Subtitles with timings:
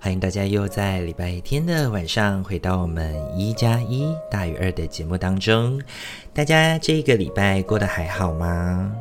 [0.00, 5.80] 欢迎大家又在礼拜天的晚上回到我们一加一大于二的节目当中。
[6.32, 8.92] 大家这个礼拜过得还好吗？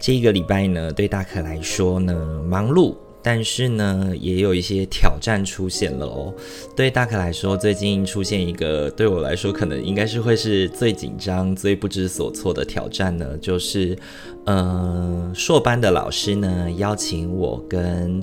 [0.00, 2.14] 这个礼拜呢，对大可来说呢，
[2.44, 2.94] 忙碌。
[3.22, 6.32] 但是呢，也有一些挑战出现了哦。
[6.76, 13.98] 对大可来说，最近出现一个对我来说可能应该是会是最紧张、最不知所措的挑战呢，就是，
[14.44, 18.22] 嗯、硕班的老师呢邀请我跟。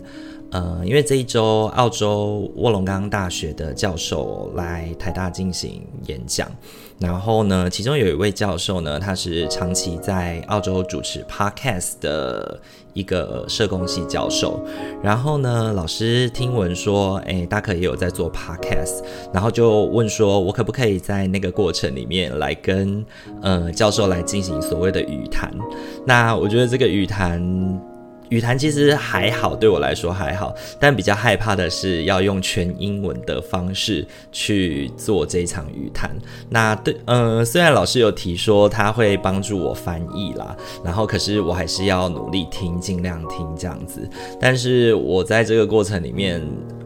[0.54, 6.48] 呃，因为这一周澳洲卧龙岗大学的教授来台大进行演讲，
[7.00, 12.62] 然后呢，其中有一位教授呢，他是长期在澳洲主持 Podcast 的
[12.94, 14.64] 一个社工系教授，
[15.02, 19.02] 然后呢，老师听闻说，哎，大可也有在做 Podcast，
[19.34, 23.04] 然后就问说，我可不可以在那个过程里面来跟
[23.42, 25.52] 呃教授来进行所谓的语谈？
[26.06, 27.42] 那我觉得这个语谈。
[28.34, 36.10] 语谈其实还好，对我来说还好，但比较害怕的是要用全英文的方式去做这一场语谈。
[36.50, 44.10] 那对，嗯、虽然老师有提说他会帮助我翻译啦，然后可是我还是要努力听，尽量听这样子。
[44.42, 46.42] 但是我在这个过程里面，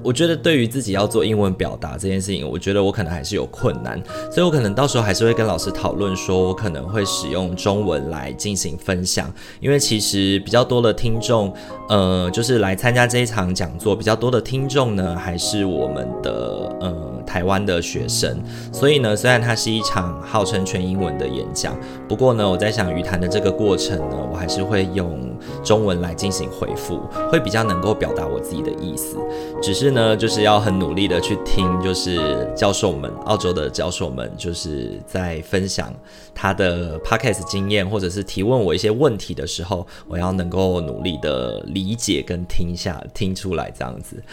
[0.08, 11.53] 我觉得对于自己要做英文表达这件事情，我觉得我可能还是有困难，所以我可能到时候还是会跟老师讨论，说我可能会使用中文来进行分享，因为其实比较多的听众。
[11.89, 18.35] 呃，就是来参加这一场讲座比较多的听众呢，还是我们的呃台湾的学生。
[18.73, 27.00] 所以呢，虽然它是一场号称全英文的演讲，不过呢，我在想语谈的这个过程呢，我还是会用中文来进行回复，
[27.31, 29.17] 会比较能够表达我自己的意思。
[29.62, 35.94] 只是呢，就是要很努力的去听，就是教授们，澳洲的教授们，就是在分享
[36.33, 41.63] 他的 podcast 经验，或者是提问我一些问题的时候，我要能够努力的。
[41.67, 44.23] 理解跟听下听出来这样子。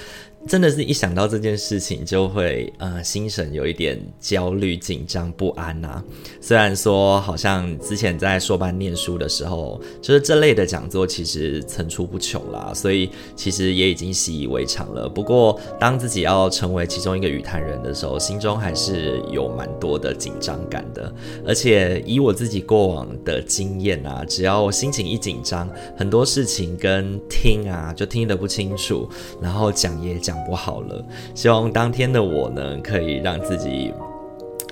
[0.46, 6.02] 真的是一想到这件事情，就会呃心神有一点焦虑、紧张、不安呐、
[6.38, 15.08] 虽然说好像之前在硕班念书的时候，就是这类的讲座其实层出不穷啦，所以其实也已经习以为常了。
[15.08, 21.12] 不过当自己要成为其中一个语坛人的时候，心中还是有蛮多的紧张感的。
[21.46, 25.66] 而且以我自己过往的经验啊，只要我心情一紧张，
[25.96, 29.08] 很多事情跟听啊就听得不清楚，
[29.40, 30.33] 然后讲也讲。
[30.44, 33.92] 不好了，希望当天的我呢，可以让自己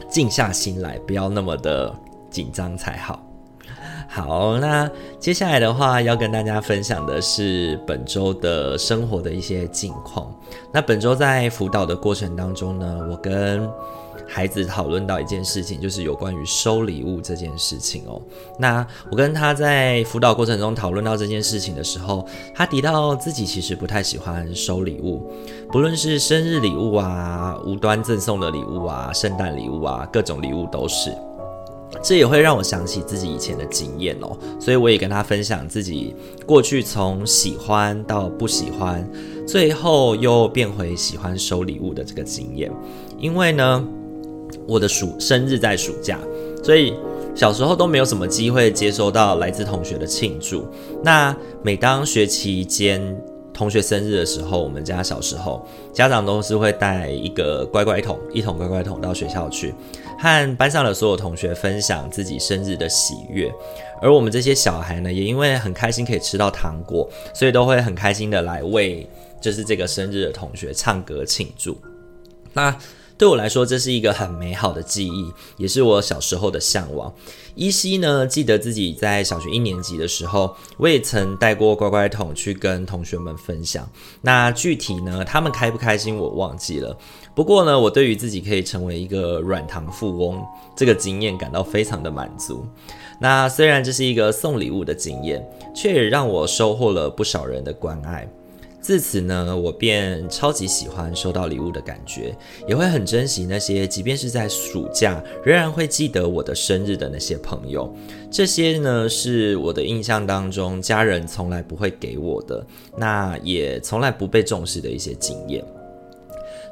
[0.08, 1.94] 静下心来，不要那么的
[2.30, 3.20] 紧张才好。
[4.14, 10.30] 好，那接下来的话要跟大家分享的是本周的生活的一些近况。
[10.70, 13.66] 那本周在辅导的过程当中呢，我跟
[14.28, 18.20] 孩子讨论到一件事情，就是有关于收礼物这件事情哦。
[18.58, 25.26] 那我跟他在辅导过程中讨论到这件事情的时候，他提到自己其实不太喜欢收礼物，
[25.70, 31.16] 不论是生日礼物啊、无端赠送的礼物啊、圣诞礼物啊，各种礼物都是。
[32.00, 36.14] 这也会让我想起自己以前的经验哦，所以我也跟他分享自己
[36.47, 39.04] 过去从喜欢到不喜欢，
[39.47, 42.70] 最后又变回喜欢收礼物的这个经验，
[43.19, 43.84] 因为呢。
[44.69, 46.19] 我的暑生日在暑假，
[46.62, 46.94] 所以
[47.34, 50.66] 小时候都没有什么机会接收到来自同学的庆祝。
[51.02, 53.00] 那每当学期间
[53.52, 59.75] 同学生日的时候，我们家小时候家长都是会带一个乖乖桶，一桶乖乖桶到学校去，
[60.22, 63.52] 和班上的所有同学分享自己生日的喜悦。
[64.00, 69.04] 而我们这些小孩呢，也因为很开心可以吃到糖果，所以都会很开心的来为
[69.40, 71.76] 就是这个生日的同学唱歌庆祝。
[72.52, 72.72] 那。
[73.22, 77.14] 对我来说，这是一个很美好的记忆，也是我小时候的向往。
[77.54, 83.88] 依稀呢，记得自己在小学一年级的时候，我也曾带过乖乖桶去跟同学们分享。
[84.22, 86.98] 那具体呢，他们开不开心，我忘记了。
[87.32, 90.44] 不过呢，我对于自己可以成为一个软糖富翁
[90.75, 92.66] 这个经验感到非常的满足。
[93.20, 98.28] 那虽然这是一个送礼物的经验，却也让我收获了不少人的关爱。
[98.82, 102.37] 自此呢，我便超级喜欢收到礼物的感觉，
[102.67, 107.94] 也会很珍惜那些即便是在暑假仍然会记得我的生日的那些朋友。
[108.29, 115.64] 这些呢，是我的印象当中家人从来不会给我的，那也从来不被重视的一些经验。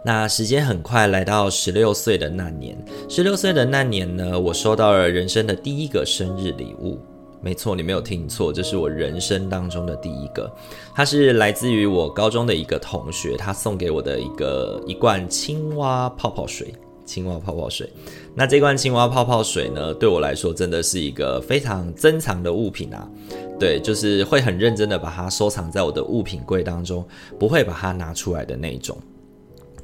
[0.05, 2.77] 那时间很快来到十六岁的那年，
[3.09, 6.99] 十六岁的那年呢，我收到了人生的第一个生日礼物。
[7.43, 10.51] 没错，你没有听错，这是我人生当中的第一个。
[10.95, 16.75] 它是来自于我高中的一个同学，他送给我的一个一罐青蛙泡泡水。
[17.07, 17.93] 青蛙泡泡水，
[18.37, 23.09] 那这罐青蛙泡泡水呢，对我来说真的是一个非常珍藏的物品啊。
[23.59, 27.05] 对，就是会很认真的把它收藏在我的物品柜当中，
[27.37, 28.97] 不会把它拿出来的那种。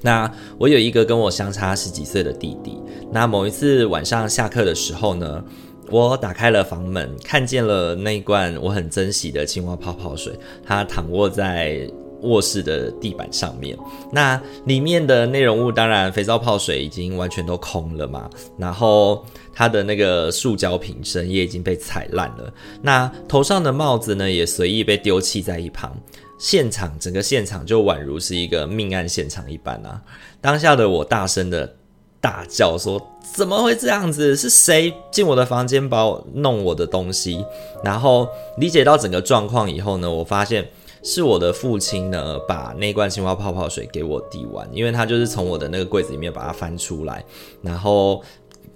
[0.00, 2.79] 那我有一个跟我相差十几岁的弟弟。
[3.11, 5.44] 那某一次晚上下课的时候呢，
[5.88, 10.32] 我打开了房门，看见了那罐我很珍惜的青蛙泡泡水，
[10.64, 11.88] 它躺卧在
[12.22, 13.78] 卧室的地板上面。
[14.10, 18.28] 那里面的内容物，当然肥皂泡水已经完全都空了嘛，
[18.58, 22.52] 然后它的那个塑胶瓶身也已经被踩烂了。
[22.82, 25.96] 那头上的帽子呢，也随意被丢弃在一旁。
[26.38, 30.02] 现场整个现场就宛如是一个命案现场一般啊！
[30.40, 31.76] 当下的我大声的。
[32.20, 33.00] 大叫说
[33.34, 34.34] ：“怎么会这样子？
[34.36, 37.44] 是谁进我的房间把我弄我的东西？”
[37.84, 38.28] 然后
[38.58, 40.66] 理解到整个状况以后呢，我发现
[41.02, 47.24] 是我的父亲呢把那罐青蛙泡泡水给我弟玩，因为他就是从我的那个柜子里面把它翻出来，
[47.62, 48.20] 然后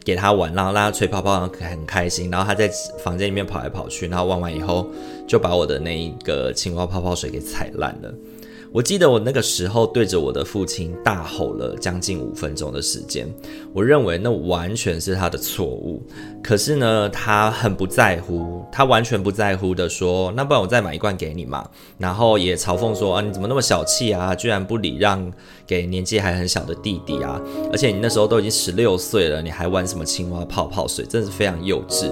[0.04, 2.30] 给他玩，然后让他吹泡泡，很开心。
[2.30, 2.70] 然后他在
[3.02, 4.86] 房间里面跑来跑去，然后玩完以后
[5.26, 8.14] 就把我的那一个青蛙泡泡水给踩烂了。
[8.72, 13.28] 我记得我那个时候对着我的父亲大吼了将近五分钟的时间，
[13.72, 16.00] 我认为那完全是他的错误。
[16.40, 21.68] 可是呢，他很不在乎，他完全不在乎的说：“那不然我再买一罐给你嘛。”
[21.98, 24.36] 然后也嘲讽说：“啊，你怎么那么小气啊？
[24.36, 25.32] 居然不礼让
[25.66, 27.42] 给年纪还很小的弟弟啊！
[27.72, 31.04] 而且你那时候都已经十六岁了，你还玩什么青蛙泡泡水？
[31.04, 32.08] 真是非常幼稚。”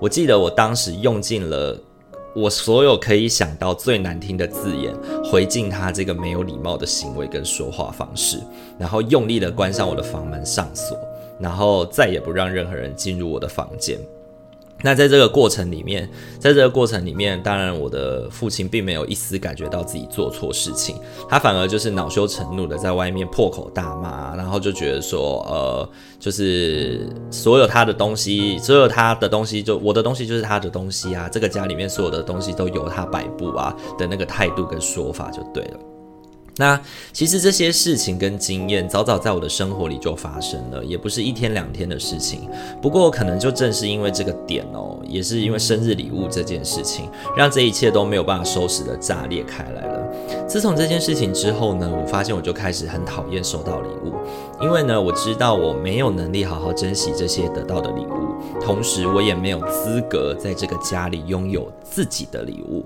[0.00, 1.76] 我记得我当时用尽了。
[2.40, 4.94] 我所有可以想到最难听的字眼，
[5.24, 8.38] 回敬他这个没有礼貌的行为跟说话方式，
[8.78, 10.96] 然后用力的关上我的房门上锁，
[11.40, 13.98] 然后再也不让任何人进入我的房间。
[14.82, 16.08] 那在这个过程里面，
[16.38, 20.96] 在这个过程里面，当然我的父亲并没有一丝感觉到自己做错事情，
[21.28, 25.88] 他反而就是恼羞成怒的在外面破口大骂，然后就觉得说，呃，
[26.20, 35.97] 就是所有他的东西，所有他的东西就我的东西就是他的东西啊，这个家里面所有的东西都由他摆布啊的那个态度跟说法就对了。
[36.58, 36.78] 那
[37.12, 42.50] 其实这些事情跟经验早早在我的生活里就发生了，也不是一天两天的事情。
[42.82, 50.04] 不过可能就正是因为这个点哦，也是因为生日礼物这件事情，让这一切都没有办法收拾的炸裂开来了。
[50.48, 54.12] 自从这件事情之后呢，我发现我就开始很讨厌收到礼物，
[54.60, 62.84] 因为呢，我知道我没有能力好好珍惜这些得到的礼物，同时我也没有资格在这个家里拥有自己的礼物。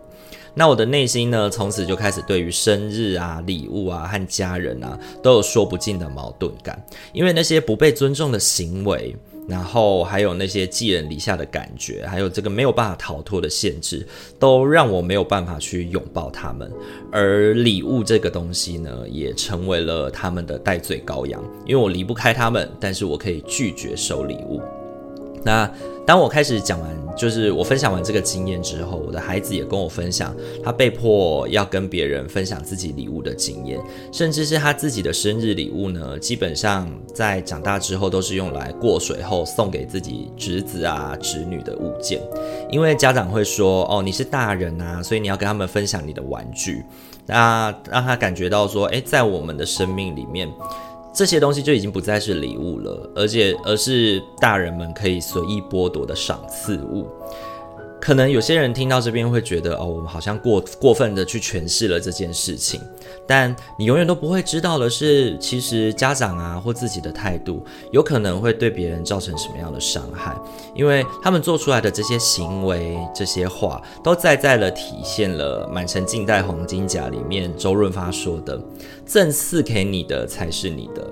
[0.55, 6.83] 那我的内心呢，从此就开始对于生日啊、礼物啊和家人啊，都有说不尽的矛盾感。
[7.13, 9.17] 因为那些不被尊重的行为，
[9.49, 14.07] 然后还有那些寄人篱下的感觉，还有这个没有办法逃脱的限制，
[14.39, 16.71] 都让我没有办法去拥抱他们。
[17.11, 21.43] 而礼物这个东西呢，也成为了他们的代罪羔羊。
[21.65, 24.61] 因为我离不开他们，但是我可以拒绝收礼物。
[25.45, 25.71] 那
[26.05, 30.35] 当我开始讲完，就是我分享完这个经验之后，我的孩子也跟我分享，
[30.65, 33.79] 他被迫要跟别人分享自己礼物的经验，
[34.13, 42.21] 甚至是他自己的生日礼物呢，基本上在长大之后都是用来过水后送给自己侄子啊、侄女的物件，
[42.69, 46.83] 因为家长会说，哦，你是大人啊，所以你要跟他们分享你的玩具，
[47.27, 50.49] 那让他感觉到说，诶，在我们的生命里面。
[51.13, 57.07] 这些东西就已经不再是礼物了，而且而是大人们可以随意剥夺的赏赐物。
[58.03, 62.81] 可能有些人听到这边会觉得，哦，我们好像过过分的去诠释了这件事情。
[63.29, 70.37] 但你永远都不会知道的是，其实家长啊或自己的态度，有可能会对别人造成什么样的伤害，
[70.75, 78.61] 因为他们做出来的这些行为、这些话，都在在了体现了《满城尽带黄金甲》里面周润发说的
[79.07, 81.09] ：“赠赐给你的才是你的，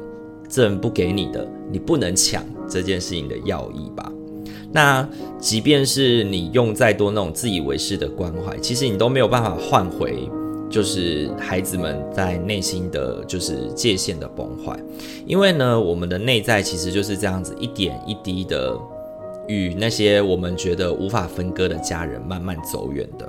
[0.48, 4.10] 赠不给你的，你不能抢。”这件事情的要义吧。
[4.72, 5.08] 那
[5.38, 10.28] 即便是你用再多那种自以为是的关怀，其实你都没有办法换回，
[10.70, 14.78] 就是孩子们在内心的就是界限的崩坏。
[15.26, 18.78] 因为呢，我们的内在其实就是这样子一点一滴的，
[19.48, 23.28] 与那些我们觉得无法分割的家人慢慢走远的。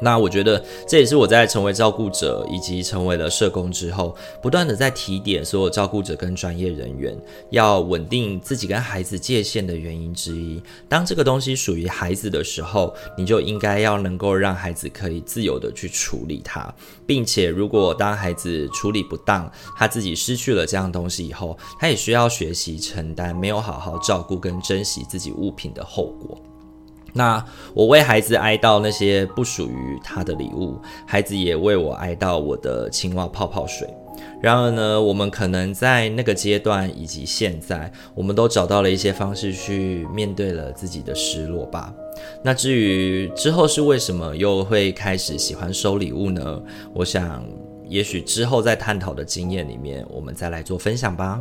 [0.00, 7.16] 那我觉得这也是我在成为照顾者以及成为了社工之后，不断的在提点所有照顾者跟专业人员
[7.50, 10.60] 要稳定自己跟孩子界限的原因之一。
[10.88, 16.74] 当这个东西属于孩子的时候，你就应该要能够让孩子可以自由的去处理它，
[17.06, 26.36] 并且如果当孩子处理不当，他自己失去了这样东西以后，他也需要学习承担没有好好照顾跟珍惜自己物品的后果。
[27.14, 27.42] 那
[27.72, 33.88] 我为孩子哀悼那些不属于他的礼物，孩子也为我哀悼我的青蛙泡泡水。
[34.40, 41.92] 然而呢，我们可能在那个阶段以及现在，我们都找到了一些方式去面对了自己的失落吧。
[42.42, 46.62] 那至于之后是为什么又会开始喜欢收礼物呢？
[46.92, 47.44] 我想，
[47.88, 51.40] 也许之后在探讨的经验里面，我们再来做分享吧。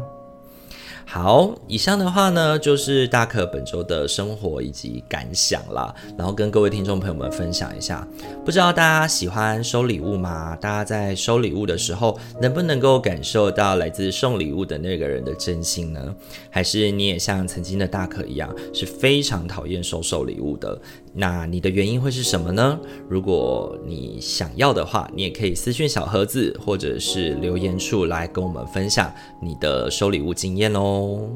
[1.05, 8.07] 好，以上的话呢，就是大可本周的生活以及感想啦，然后跟各位听众朋友们分享一下。
[8.43, 10.55] 不知道大家喜欢收礼物吗？
[10.55, 16.15] 大家在收礼物的时候，能不能够感受到来自送礼物的那个人的真心呢？
[16.49, 20.79] 还是你也像曾经的大可一样，是非常讨厌收受礼物的？
[21.15, 22.79] 那你的原因会是什么呢？
[23.07, 31.29] 如果你想要的话，你也可以私信小盒子，或者是留言处来跟我们分享你的收礼物经验哦。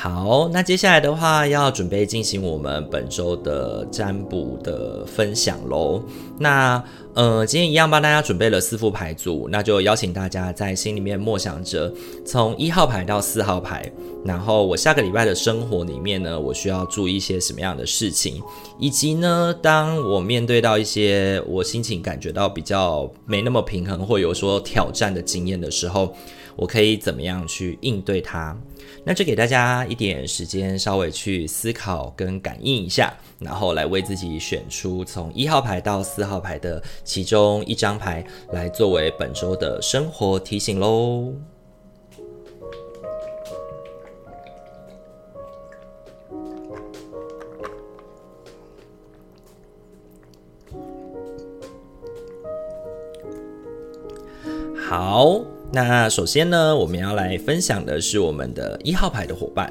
[0.00, 6.00] 好，那接下来的话要准备进行我们本周的占卜的分享喽。
[6.38, 6.80] 那
[7.14, 11.92] 呃，今天一样帮大家准备了四副牌组，那就邀请大家在心里面默想着，
[12.24, 13.90] 从一号牌到四号牌，
[14.24, 18.40] 然后我下个礼拜的生活里面呢，我需要注意一些什么样的事情，
[18.78, 26.14] 以及呢，当我面对到一些我心情感觉到比较没那么平衡或有说挑战的经验的时候，
[26.58, 28.54] 我可以怎么样去应对它？
[29.04, 41.32] 那就给大家一点时间，稍微去思考跟感应一下，然后来为自己选出从一号牌到四号牌的其中一张牌，来作为本周的生活提醒喽。
[54.76, 55.57] 好。
[55.70, 59.70] 那首先呢，我们要来分享的是我们的一号牌的伙伴。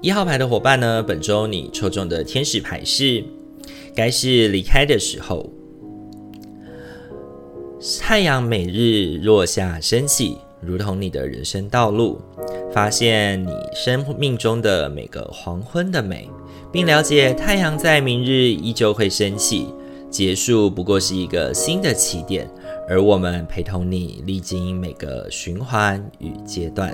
[0.00, 3.24] 一号牌的伙伴呢，本周你抽中的天使牌是，
[3.92, 5.50] 该是离开的时候。
[8.00, 12.20] 太阳每日落下升起，如同你的人生道路，
[12.72, 16.28] 发现你生命中的每个黄昏的美，
[16.70, 19.66] 并了解太阳在明日依旧会升起，
[20.08, 22.48] 结束不过是一个新的起点。
[22.88, 26.92] 而我们陪同你历经每个循环与阶段。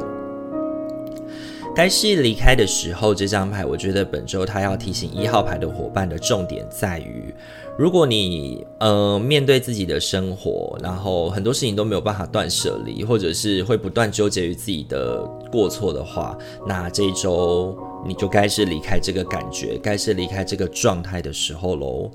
[1.74, 7.32] 该是离开的时候，这张牌，我觉得本周他要提醒一号牌的伙伴的重点在于，
[7.78, 17.78] 如果你呃面对自己的生活，然后很多事情都没有办法断舍离，或者是会不断纠结于自己的过错的话，那这一周。
[18.04, 22.10] 你就该是离开这个感觉，该是离开这个状态的时候喽。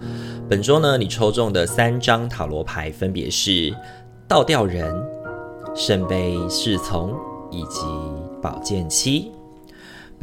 [0.50, 3.74] 本周呢，你抽中的三张塔罗牌分别是
[4.28, 4.96] 倒吊人、
[5.76, 7.14] 圣杯侍从
[7.52, 7.82] 以及
[8.42, 9.32] 宝剑七。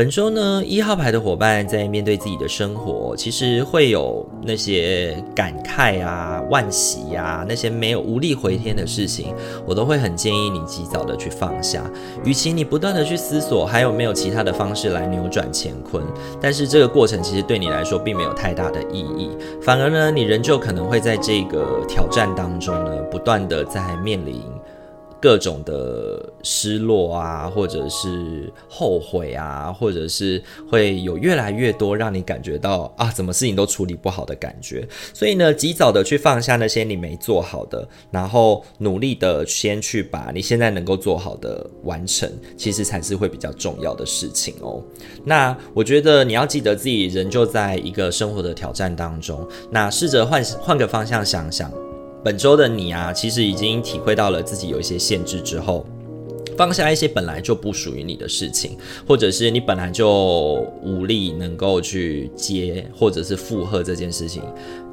[0.00, 9.34] 本周呢，一号牌的伙伴在面对自己的生活，其实会有那些感慨啊、惋惜呀、啊，那些没有无力回天的事情，
[9.66, 11.84] 我都会很建议你及早的去放下。
[12.24, 16.02] 与其你不断的去思索还有没有其他的方式来扭转乾坤，
[16.40, 19.28] 但是这个过程其实对你来说并没有太大的意义，
[19.60, 24.40] 反而呢，你仍旧可能会在这个挑战当中呢，不断的在面临。
[25.20, 34.86] 各种的失落啊，或者是后悔啊，或者是会有越来越多让你感觉到啊，怎么事情都处理不好的感觉。
[35.12, 44.82] 所以呢，及早的去放下那些你没做好的，然后努力的先去把你现在能够做好的完成，其实才是会比较重要的事情哦。
[45.24, 51.70] 那我觉得你要记得自己仍旧在一个生活的挑战当中，那试着换换个方向想想。
[52.22, 55.86] 本周的你啊，其实已经体会到了自己有一些限制之后，
[56.60, 58.76] 放下一些本来就不属于你的事情，
[59.08, 64.42] 或者是你本来就无力能够去接或者是负荷这件事情。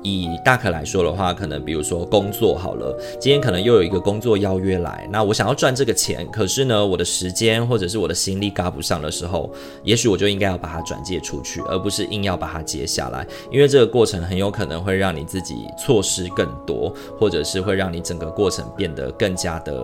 [0.02, 9.52] 以大可来说的话，可能比如说工作好了，今天可能又有一个工作邀约来，那我想要赚这个钱，可是呢，我的时间或者是我的心力赶不上的时候，
[9.84, 19.84] 也许我就应该要把它转借出去，而不是硬要把它接下来，因为这个过程很有可能会让你自己错失更多，或者是会让你整个过程变得更加的。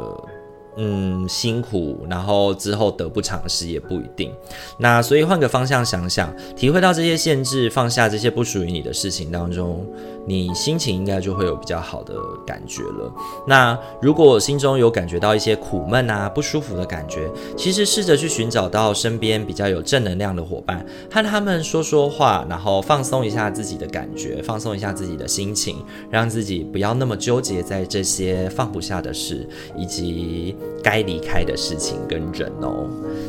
[0.78, 4.32] 嗯，辛苦，然后之后得不偿失也不一定。
[4.78, 9.86] 那所以换个方向想想，体会到这些限制，放下这些不属于你的事情当中，
[10.26, 12.14] 你心情应该就会有比较好的
[12.46, 13.14] 感觉了。
[13.48, 25.78] 那如果心中有感觉到一些苦闷啊、不舒服的感觉，其实试着去寻找到身边比较有正能量的伙伴，和他们说说话，然后放松一下自己的感觉，放松一下自己的心情，
[26.10, 32.88] 让自己不要那么纠结在这些放不下的事，以及该离开的事情跟人哦。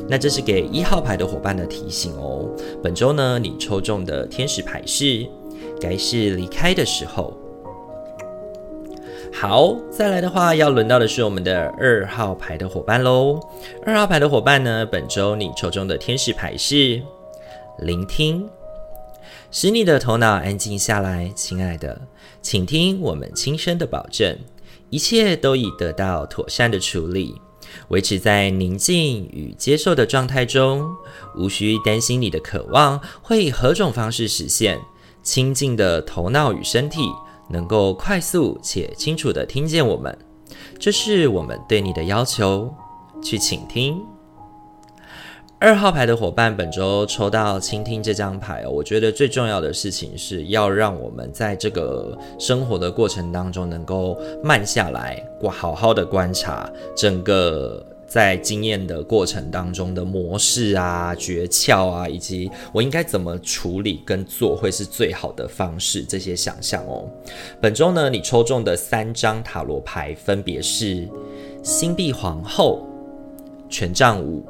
[0.09, 2.49] 那这是给一号牌的伙伴的提醒哦。
[2.83, 5.27] 本周呢，你抽中的天使牌是，
[5.85, 7.37] 该是离开的时候。
[9.33, 13.39] 好，再来的话，要轮到的是我们的二号牌的伙伴喽。
[13.85, 17.03] 二号牌的伙伴呢，本周你抽中的天使牌是
[17.81, 18.49] 聆听，
[19.51, 22.01] 使你的头脑安静下来，亲爱的，
[22.41, 24.39] 请听我们轻声的保证，
[24.89, 27.35] 一切都已得到妥善的处理。
[27.89, 30.89] 维持在宁静与接受的状态中，
[31.37, 34.79] 无需担心你的渴望会以何种方式实现。
[35.25, 37.01] 清静的头脑与身体
[37.49, 40.17] 能够快速且清楚地听见我们，
[40.79, 42.73] 这是我们对你的要求。
[43.23, 43.99] 去倾听。
[45.59, 48.67] 二号牌的伙伴，本周抽到倾听这张牌。
[48.69, 67.09] 我觉得最重要的事情是要让我们在这个生活的过程当中，能够慢下来，好好的观察整个在经验的过程当中的模式啊、诀窍啊，以及我应该怎么处理跟做会是最好的方式，这些想象哦。
[67.61, 71.09] 本周呢，你抽中的三张塔罗牌分别是
[71.63, 72.87] 星币皇后、
[73.69, 74.45] 权杖五。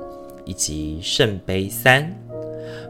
[0.46, 2.23] 以及圣杯三。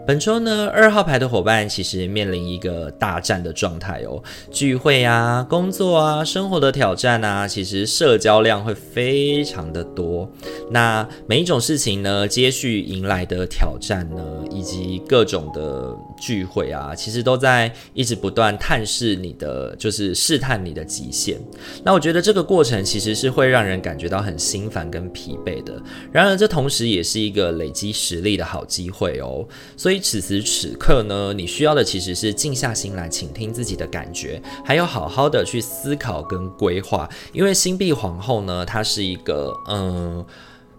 [0.07, 10.31] 本周呢，二号牌的伙伴其实面临一个大战的状态哦，聚会啊、工作啊、生活的挑战啊，其实社交量会非常的多。
[10.71, 21.41] 那每一种事情呢，接续迎来的挑战呢，以及各种的聚会啊，其实都在一直不断探视你的，就是试探你的极限。
[21.83, 25.81] 那我觉得这个过程其实是会让人感觉到很心烦跟疲惫的。
[26.13, 29.49] 然而，这同时也是一个累积实力的好机会哦。
[29.79, 29.94] 所以。
[29.99, 37.09] 此时此刻呢，你需要的其实是静下心来倾听自己的感觉，还有好好的去思考跟规划。
[37.33, 40.25] 因为星币皇后呢，她是一个嗯，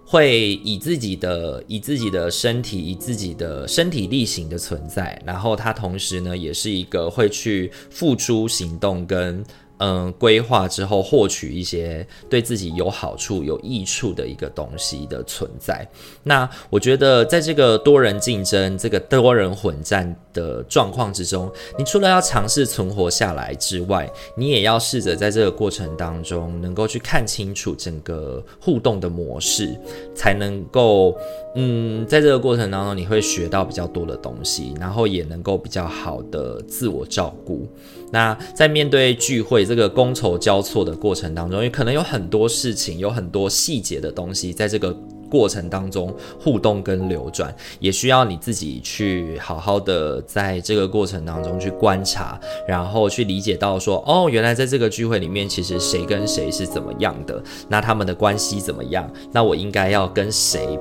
[0.06, 9.44] 会以自己的以自己的身体以自己的身体力行的存在，然后她同时呢，也是一个会去付诸行动跟。
[9.78, 15.86] 嗯，规划之后获取一些对自己有好处、有益处的一个东西的存在。
[16.24, 29.78] 那我觉得，在这个多人竞争、这个多人混战的状况之中，你除了要尝试存活下来之外，你也要试着在这个过程当中，能够去看清楚整个互动的模式，
[30.16, 31.18] 才能够
[31.56, 37.68] 嗯，在这个过程当中，你会学到比较多的东西，然后也能够比较好的自我照顾。
[38.16, 44.96] 那在面对聚会这个觥筹交错的过程当中，也可能有很多事情，有很多细节的东西，在这个
[45.30, 60.80] 过程当中互动跟流转，也需要你自己去好好的在这个过程当中去观察，然后去理解到说，哦，原来在这个聚会里面，其实谁跟谁是怎么样的，那他们的关系怎么样，那我应该要跟谁。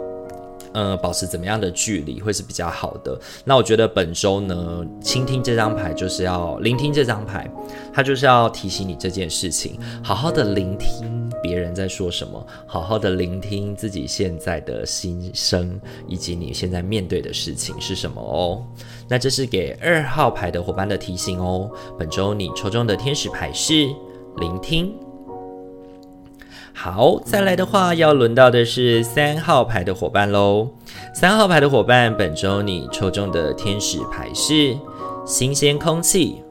[0.75, 3.19] 呃，保持怎么样的距离会是比较好的？
[3.45, 7.49] 那我觉得本周呢，倾听这张牌就是要聆听这张牌，
[7.93, 18.67] 它就是要提醒你这件事情，好好的聆听别人在说什么，好好的聆听自己现在的心声，以及你现在面对的事情是什么哦。
[19.09, 21.71] 那这是给二号牌的伙伴的提醒哦。
[21.97, 23.89] 本周你抽中的天使牌是
[24.39, 24.93] 聆听。
[26.77, 30.69] 好，再来的话，要轮到的是三号牌的伙伴喽。
[31.15, 34.77] 三号牌的伙伴，本周你抽中的天使牌是
[35.25, 36.43] 新鲜空气。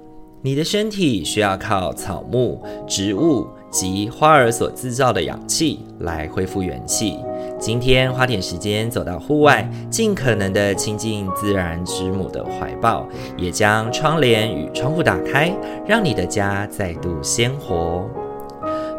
[0.42, 7.20] 你的身体需要靠草木、植物及花儿所制造的氧气来恢复元气。
[7.60, 13.08] 今天花点时间走到户外，尽可能的亲近自然之母的怀抱，
[13.38, 15.54] 也将窗帘与窗户打开，
[15.86, 18.10] 让你的家再度鲜活。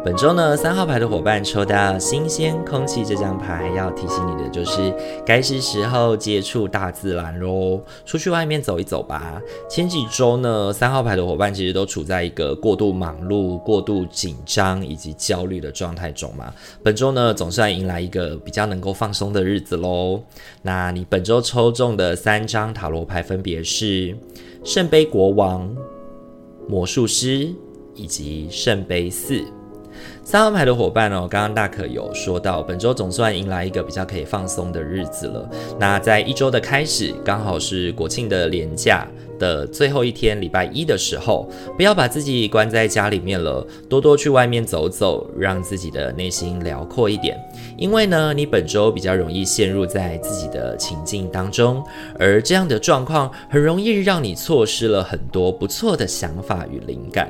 [0.05, 4.93] 本周呢，三号牌的伙伴抽到新鲜空气这张牌，要提醒你的就是，
[5.25, 9.41] 该是时候接触大自然喽，出去外面走一走吧。
[9.67, 16.53] 前几周呢，三号牌的伙伴其实都处在一个过度忙碌、过度紧张以及焦虑的状态中嘛。
[16.83, 20.21] 本周呢，总算迎来一个比较能够放松的日子喽。
[20.61, 24.15] 那你本周抽中的三张塔罗牌分别是
[24.63, 25.67] 圣杯国王、
[26.69, 27.51] 魔术师
[27.95, 29.43] 以及圣杯四。
[30.23, 35.49] 三号牌的伙伴哦，刚刚大可有说到，本周总算迎来一个比较可以放松的日子了。
[35.79, 47.37] 那在一周的开始，刚好是国庆的连假的最后一天，礼拜一的时候，不要把自己关在家里面了，多多去外面走走，让自己的内心辽阔一点。
[47.77, 51.83] 因为呢，你本周比较容易陷入在自己的情境当中，
[52.17, 57.29] 而这样的状况很容易让你错失了很多不错的想法与灵感。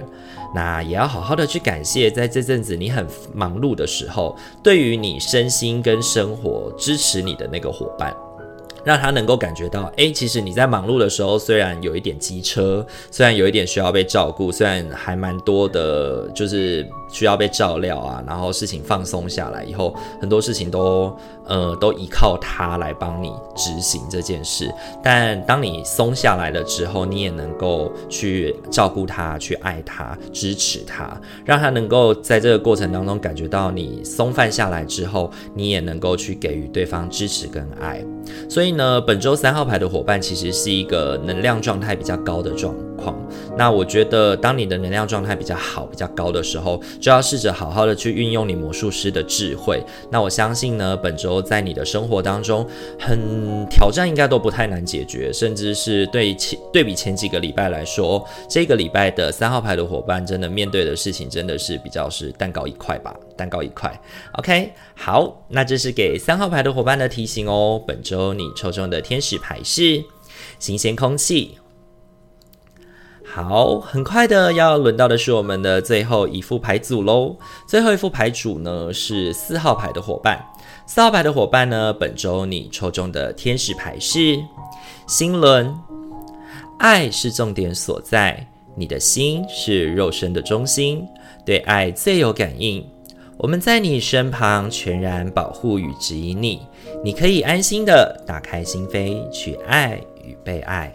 [0.55, 8.15] 那也要好好的去感谢，在这阵子你很忙碌的时候，对于你身心跟生活支持你的那个伙伴。
[8.85, 24.69] 让他能够感觉到，诶，其实你在忙碌的时候，虽然有一点机车，虽然有一点需要被照顾，虽然还蛮多的，就是需要被照料啊，然后事情放松下来以后，很多事情都，呃，都依靠他来帮你执行这件事。
[25.01, 38.03] 但当你松下来了之后，你也能够去照顾他，去爱他，支持他，让他能够在这个过程当中感觉到你松放下来之后，你也能够去给予对方支持跟爱。
[38.49, 43.15] 所以呢，本周三号牌的伙伴其实是一个能量状态比较高的状况。
[43.55, 49.79] 那我觉得，当你的能量状态比较好、比较高的时候，就要试着好好的去运用你魔术师的智慧。
[50.09, 52.67] 那我相信呢，本周在你的生活当中，
[52.99, 64.01] 很挑战应该都不太难解决，甚至是对前对比前几个礼拜来说，这个礼拜的三号牌的伙伴真的面对的事情真的是比较是蛋糕一块吧，蛋糕一块。
[64.39, 67.79] OK，好，那这是给三号牌的伙伴的提醒哦。
[67.85, 70.03] 本周你抽中的天使牌是
[70.57, 71.59] 新鲜空气。
[73.35, 77.35] 好，很快的要轮到的是我们的最后一副牌组喽。
[77.67, 80.39] 最后一副牌组呢是四号牌的伙伴。
[80.87, 84.41] 四号牌的伙伴呢，本周你抽中的天使牌是
[85.05, 85.75] 心轮。
[86.79, 91.05] 爱是重点所在，你的心是肉身的中心，
[91.45, 92.87] 对爱最有感应。
[93.37, 96.61] 我们在你身旁，全然保护与指引你，
[97.03, 100.93] 你可以安心的打开心扉，去爱与被爱。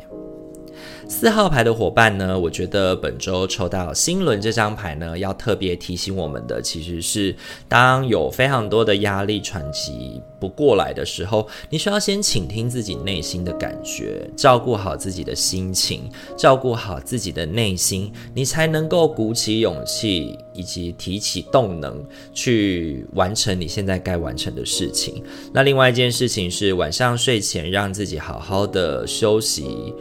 [1.11, 7.35] 四号牌的伙伴呢，我觉得本周抽到新轮这张牌呢，要特别提醒我们的，其实是
[7.69, 25.21] 当有非常多的压力喘气不过来的时候，你需要先倾听自己内心的感觉，照顾好自己的心情，照顾好自己的内心，你才能够鼓起勇气以及提起动能去完成你现在该完成的事情。
[25.53, 29.93] 那另外一件事情是晚上睡前让自己好好的休息。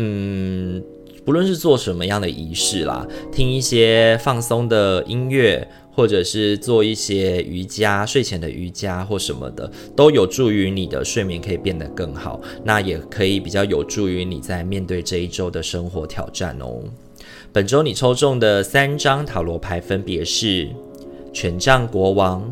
[0.00, 0.80] 嗯，
[1.24, 12.40] 不论是做什么样的仪式啦，听一些放松的音乐，或者是做一些瑜伽、睡前的瑜伽或什么的，都有助于你的睡眠可以变得更好。
[12.62, 16.80] 那也可以比较有助于你在面对这一周的生活挑战哦。
[17.52, 20.68] 本周你抽中的三张塔罗牌分别是
[21.32, 22.48] 权杖国王、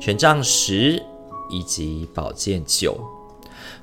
[0.00, 1.00] 权杖十
[1.52, 2.98] 以及宝剑九。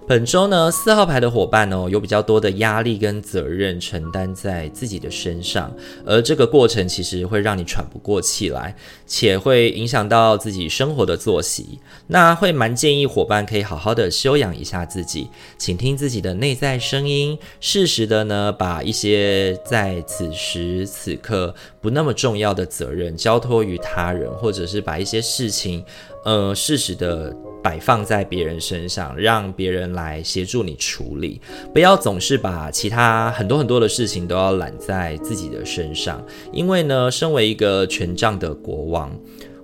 [0.08, 8.76] 本周呢，四号牌的伙伴哦，有比较多的压力跟责任承担在自己的身上，而这个过程其实会让你喘不过气来，
[9.08, 11.80] 且会影响到自己生活的作息。
[12.06, 25.86] 那会蛮建议伙伴可以好好的休养一下自己，倾听自己的内在声音，适时的呢，把一些在此时此刻不那么重要的责任交托于他人，或者是把一些事情，
[26.26, 27.34] 呃，适时的。
[27.66, 31.42] 摆放在别人身上，让别人来协助你处理，
[31.74, 39.12] 不要总是把其他很多很多的事情都要揽在自己的身上，因为呢，身为一个权杖的国王。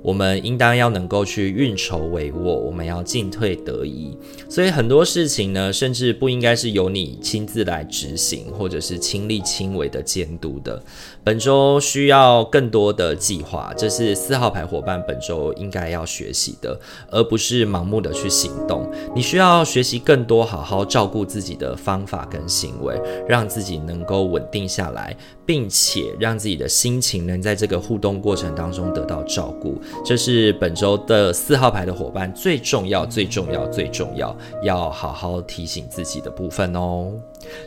[0.03, 4.17] 我们应当要能够去运筹帷幄，我们要进退得宜。
[4.49, 10.84] 所以很多事情呢，甚至不应该是由你亲自来执行，或者是亲力亲为的监督的。
[11.23, 16.79] 本周需要更多的计划，这是四号牌伙伴本周应该要学习的，
[17.12, 18.89] 而不是盲目的去行动。
[19.15, 29.79] 你需要学习更多好好照顾自己的方法跟行为，让自己能够稳定下来，并且让自己的心情能在这个互动过程当中得到照顾。
[30.03, 37.13] 这是本周的四号牌的伙伴最重要、最重要、最重要要好好提醒自己的部分哦。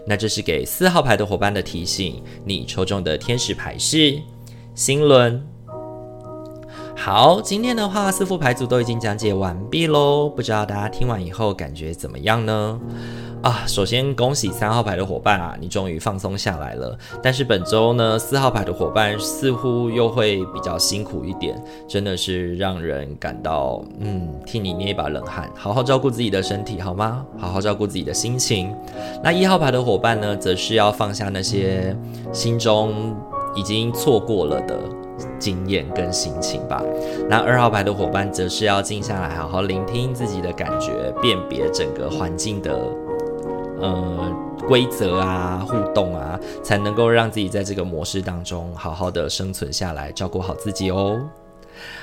[0.06, 2.22] 那这是给四号牌的伙伴的提醒。
[2.44, 4.18] 你抽中的天使牌是
[4.74, 5.53] 星轮。
[6.96, 10.28] 好，今天的话四副牌组都已经讲解完毕喽。
[10.28, 12.80] 不知道大家听完以后感觉怎么样呢？
[13.42, 16.96] 啊，首先恭喜三号牌的伙伴啊，你终于放松下来了。
[17.22, 25.50] 但是本周呢，四号牌的伙伴似乎又会比较辛苦一点，真的是让人感到嗯，替你捏一把冷汗。
[25.54, 27.26] 好好照顾自己的身体好吗？
[27.36, 28.74] 好好照顾自己的心情。
[29.22, 31.94] 那一号牌的伙伴呢，则是要放下那些
[32.32, 33.14] 心中
[33.54, 34.78] 已经错过了的。
[35.38, 36.82] 经验跟心情吧。
[37.28, 42.72] 那二号牌的伙伴则是要静下来，好好聆听自己的感觉，辨别整个环境的
[43.80, 44.32] 呃
[44.66, 51.20] 规则啊、互动啊，才能够让自己在这个模式当中好好的生存下来，照顾好自己哦。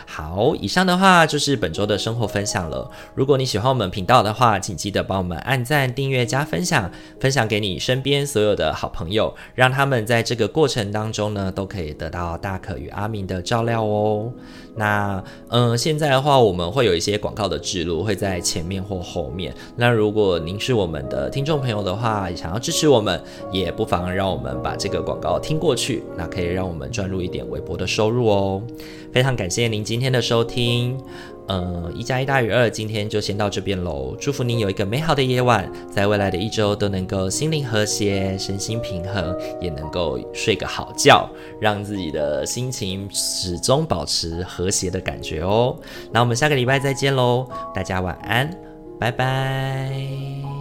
[0.06, 2.90] 好，以上的话就是本周的生活分享了。
[3.16, 14.32] 如果你喜欢我们频道的话，请记得帮我们按赞、订阅、加分享，分享给你身边所有的好朋友，让他们在这个过程当中呢，都可以得到大可与阿明的照料哦。
[14.76, 19.54] 那，嗯，现在的话，我们会有一些广告的植入，会在前面或后面。
[19.76, 28.62] 那如果您是我们的听众朋友的话，想要支持我们，也不妨让我们把这个广告听过去，那可以让我们赚入一点微薄的收入哦。
[29.12, 30.98] 非常感谢您今天的收听。
[31.48, 34.16] 嗯，一加一大于二，今天就先到这边喽。
[34.18, 45.76] 祝福您有一个美好的夜晚，在未来的一周都能够心灵和谐、身心平衡，也能够睡个好觉，让自己的心情始终保持和谐的感觉哦。
[46.12, 47.46] 那我们下个礼拜再见喽，
[47.76, 48.50] 大家晚安，
[48.98, 50.61] 拜拜。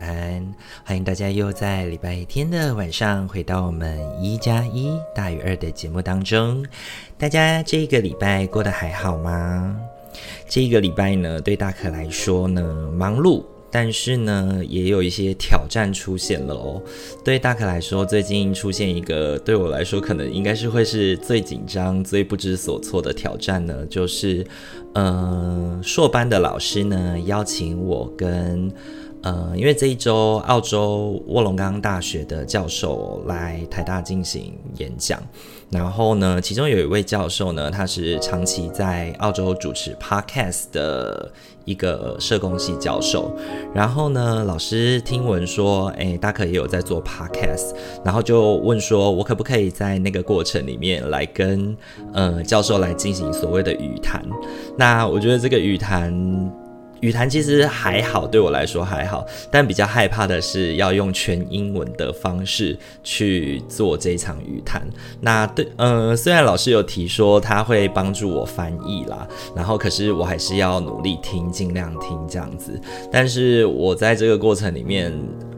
[0.83, 6.65] 欢迎大家又在礼拜天的晚上回到我们一加一大于二的节目当中。
[7.17, 9.75] 大家这个礼拜过得还好吗？
[10.47, 13.43] 这个礼拜呢，对大可来说呢，忙碌。
[13.73, 16.81] 但是呢，也有一些挑战出现了哦。
[17.23, 24.45] 对大可来说，最近出现一个对我来说可能应该是会是最紧张、最不知所措的挑战呢，就是，
[24.95, 28.69] 嗯、硕班的老师呢邀请我跟。
[29.23, 35.21] 呃，因为这一周澳洲卧龙岗大学的教授来台大进行演讲，
[35.69, 41.31] 然后呢，其中有一位教授呢，他是长期在澳洲主持 podcast 的
[41.65, 43.31] 一个社工系教授，
[43.75, 51.77] 然后呢，老师听闻说，哎，大可也有在做 podcast，然后就问说，我可不可以在那个过程里面来跟
[52.11, 54.25] 呃教授来进行所谓的语谈？
[54.75, 56.11] 那我觉得这个语谈。
[57.01, 64.81] 语谈其实还好，对我来说还好，但比较害怕的是要用全英文的方式去做这一场语谈。
[65.19, 72.79] 那对，嗯，虽然老师有提说他会帮助我翻译啦，然后可是我还是要努力听，尽量听这样子。
[73.11, 75.11] 但是我在这个过程里面。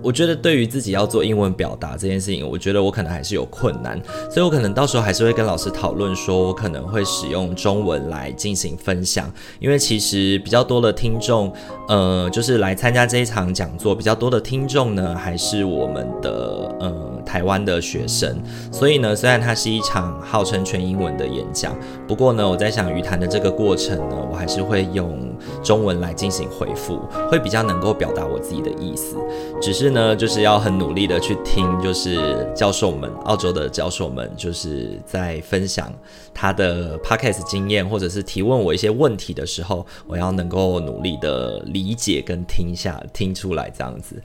[0.04, 11.52] 我觉得对于自己要做英文表达这件事情，我觉得我可能还是有困难，所以我可能到时候还是会跟老师讨论，说我可能会使用中文来进行分享，因为其实比较多的听众，
[11.88, 18.38] 呃，就是来参加这一场讲座，比较多的听众呢，还是我们的呃台湾的学生，
[18.72, 21.74] 所以呢，虽然它是一场号称全英文的演讲，
[22.06, 25.18] 不过呢，我在想语谈的这个过程呢，我还是会用
[25.64, 27.00] 中文来进行回复，
[27.32, 29.16] 会比较能够表达我自己的意思，
[29.62, 29.94] 只是。
[29.94, 35.94] 呢，就是要很努力的去听，就是教授们，澳洲的教授们，就是在分享
[36.34, 44.20] 他的 podcast 经验，或者是提问我一些问题的时候，我要能够努力的理解跟听下听出来这样子。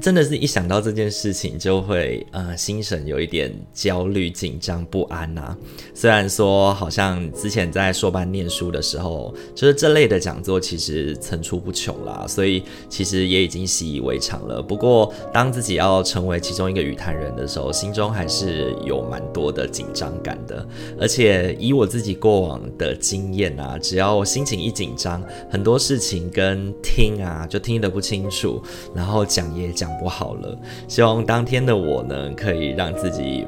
[0.00, 5.56] 真的是一想到这件事情，就会呃心神有一点焦虑、紧张、不安呐、
[5.94, 14.60] 虽然说好像之前在硕班念书的时候，就是这类的讲座其实层出不穷啦，所以其实也已经习以为常了。
[14.60, 20.66] 不过当自己要成为其中一个语坛人的时候，心中还是有蛮多的紧张感的。
[21.00, 28.60] 而且以我自己过往的经验啊，只要心情一紧张，很多事情跟听啊就听得不清楚，
[28.92, 29.83] 然后讲也讲。
[29.84, 33.46] 想不好了，希望当天的我呢，可以让自己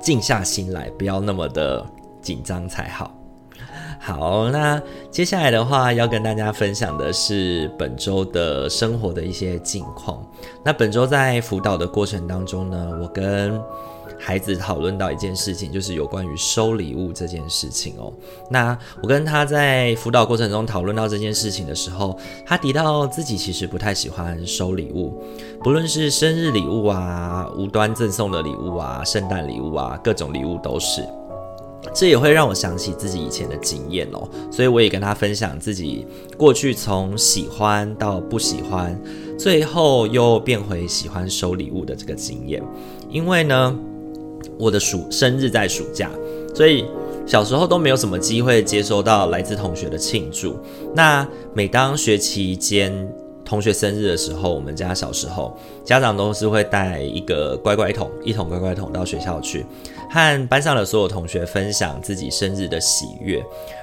[0.00, 1.84] 静下心来，不要那么的
[2.22, 3.12] 紧张才好。
[4.02, 10.26] 好，那接下来的话要跟大家分享的是本周的生活的一些近况。
[10.64, 13.60] 那本周在辅导的过程当中呢，我跟
[14.18, 18.10] 孩子讨论到一件事情，就是有关于收礼物这件事情哦。
[18.50, 25.22] 那我跟他在辅导过程中讨论到这件事情的时候，他提到自己其实不太喜欢收礼物，
[25.62, 31.06] 不论是生日礼物啊、无端赠送的礼物啊、圣诞礼物啊，各种礼物都是。
[31.94, 38.98] 这也会让我想起自己以前的经验哦，所以我也跟他分享自己过去从喜欢到不喜欢，
[39.38, 42.62] 最后又变回喜欢收礼物的这个经验。
[43.10, 43.76] 因为呢，
[44.58, 46.10] 我的暑生日在暑假，
[46.54, 46.84] 所以
[47.26, 50.56] 小时候都没有什么机会接收到来自同学的庆祝。
[50.94, 52.92] 那每当学期间
[53.44, 59.66] 同学生日的时候，我们家小时候家长都是会带一个乖乖桶，一桶乖乖桶到学校去。
[60.10, 63.40] 和班上的所有同学分享自己生日的喜悦，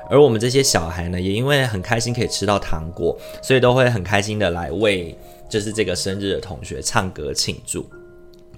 [0.10, 5.18] 而我们这些小孩呢，也因为很开心可以吃到糖果，所以都会很开心的来为
[5.50, 7.90] 就是这个生日的同学唱歌庆祝。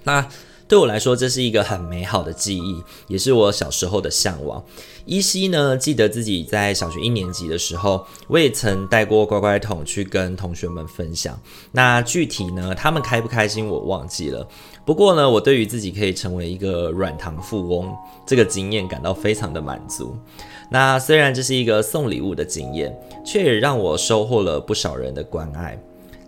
[0.04, 0.28] 那
[0.68, 4.64] 对我来说，这是一个很美好的记忆，也是我小时候的向往。
[5.06, 11.40] 依稀呢，记得自己在小学一年级的时候，我也曾带过乖乖桶去跟同学们分享。
[11.72, 14.48] 那具体呢，他们开不开心我忘记了。
[14.90, 20.16] 不过呢，我对于自己可以成为一个软糖富翁这个经验感到非常的满足。
[20.72, 25.80] 那虽然这是一个送礼物的经验，却也让我收获了不少人的关爱。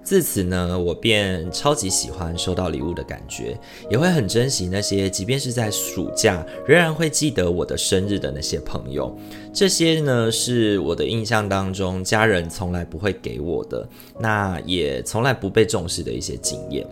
[0.04, 3.58] 自此呢，我便超级喜欢收到礼物的感觉，
[3.90, 9.18] 也会很珍惜那些即便是在暑假仍然会记得我的生日的那些朋友。
[9.52, 16.86] 这些呢，是我的印象当中家人从来不会给我的，那也从来不被重视的一些经验。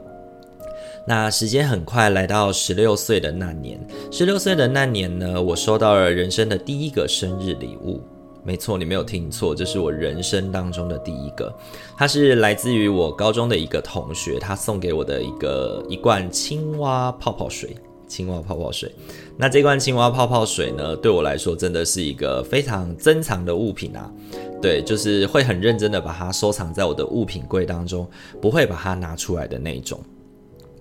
[1.05, 3.79] 那时间很快来到十六岁的那年，
[4.11, 8.01] 十六岁的那年呢，我收到了人生的第一个生日礼物。
[8.43, 11.53] 没错，你没有听错，这是我人生当中的第一个。
[11.97, 17.75] 它是来自于我高中的一个同学，他送给我的一个一罐青蛙泡泡水。
[18.07, 18.91] 青蛙泡泡水，
[19.37, 24.11] 那这罐青蛙泡泡水呢，对我来说真的是一个非常珍藏的物品啊。
[24.59, 28.09] 对，就是会很认真的把它收藏在我的物品柜当中，
[28.41, 29.99] 不会把它拿出来的那种。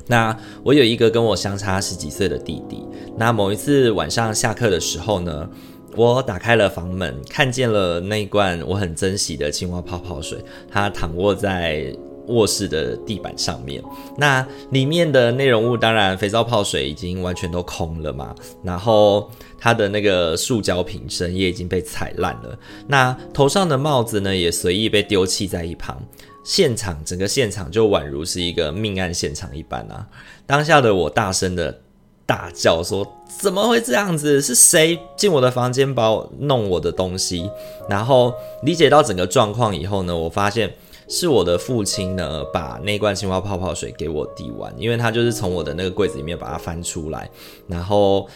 [0.08, 2.84] 那我有一个跟我相差十几岁的弟弟。
[3.16, 5.48] 那某一次晚上下课的时候呢，
[5.94, 10.38] 我打开了房门，看见了那罐我很珍惜的青蛙泡泡水，
[10.70, 11.94] 它躺卧在
[12.28, 13.82] 卧室的地板上面。
[14.16, 22.58] 那里面的内容物当然肥皂泡水已经完全都空了嘛，然后它的那个塑胶瓶身也已经被踩烂了。
[22.86, 26.00] 那头上的帽子呢，也随意被丢弃在一旁。
[26.48, 30.08] 现场整个现场就宛如是一个命案现场一般啊！
[30.46, 31.80] 当下的我大声的。
[32.28, 34.38] 大叫说：“怎么会这样子？
[34.42, 37.50] 是谁进我的房间把我弄我的东西？”
[37.88, 38.34] 然后
[38.64, 40.70] 理解到整个状况以后呢，我发现
[41.08, 47.30] 是我的父亲呢把那罐青蛙泡泡水给我递完，因为他就是从我的那个柜子里面把它翻出来，
[47.66, 48.28] 然后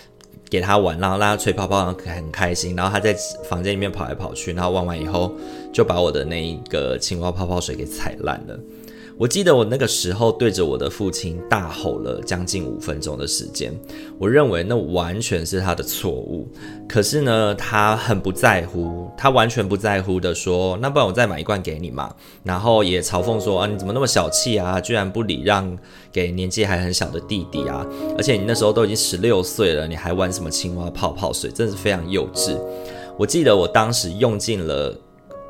[0.52, 2.76] 给他玩，然后让他吹泡泡，然后很开心。
[2.76, 3.16] 然后他在
[3.48, 5.34] 房间里面跑来跑去，然后玩完以后
[5.72, 8.60] 就把我的那一个青蛙泡泡水给踩烂了。
[9.18, 13.72] 我记得我那个时候对着我的父亲大吼了将近五分钟的时间，
[14.18, 16.48] 我认为那完全是他的错误。
[16.88, 24.80] 可是呢，他很不在乎，他完全不在乎的说：“那不然我再买一罐给你嘛。”然后也嘲讽说：“啊，你怎么那么小气啊？
[24.80, 25.78] 居然不礼让
[26.10, 27.86] 给年纪还很小的弟弟啊！
[28.16, 31.50] 而且你那时候都已经十六岁了，你还玩什么青蛙泡泡水？
[31.50, 32.58] 真是非常幼稚。”
[33.18, 34.98] 我记得我当时用尽了。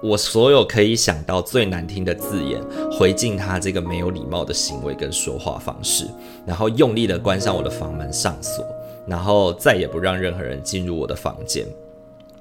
[0.02, 2.60] 我所有可以想到最难听的字眼，
[2.90, 6.08] 回敬他这个没有礼貌的行为跟说话方式，
[6.44, 8.66] 然后用力的关上我的房门上锁，
[9.06, 11.64] 然后再也不让任何人进入我的房间。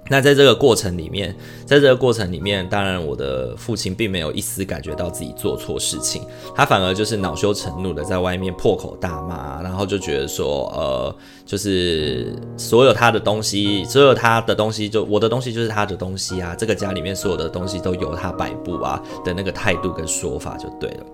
[0.09, 1.33] 那在这个过程里面，
[1.65, 6.21] 在这个过程里面，当然我的父亲并没有一丝感觉到自己做错事情，
[6.53, 21.05] 他反而就是恼羞成怒的在外面破口大骂，然后就觉得说，呃，就是所有他的东西，所有他的东西就我的东西就是他的东西啊，这个家里面所有的东西都由他摆布啊的那个态度跟说法就对了。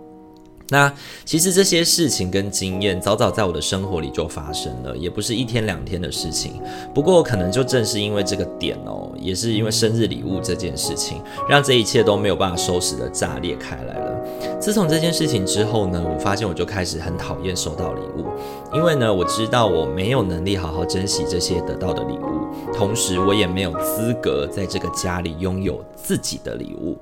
[0.70, 0.92] 那
[1.24, 6.62] 其实这些事情跟经验早早在我的生活里就发生了，也不是一天两天的事情。
[6.94, 14.60] 不过可能就正是因为这个点哦，也是因为生日礼物这件事情，让这一切都没有办法收拾的炸裂开来了。
[14.60, 18.26] 自从这件事情之后呢，我发现我就开始很讨厌收到礼物，
[18.74, 26.98] 因为呢，我知道我没有能力好好珍惜这些得到的礼物，同时我也没有资格在这个家里拥有自己的礼物。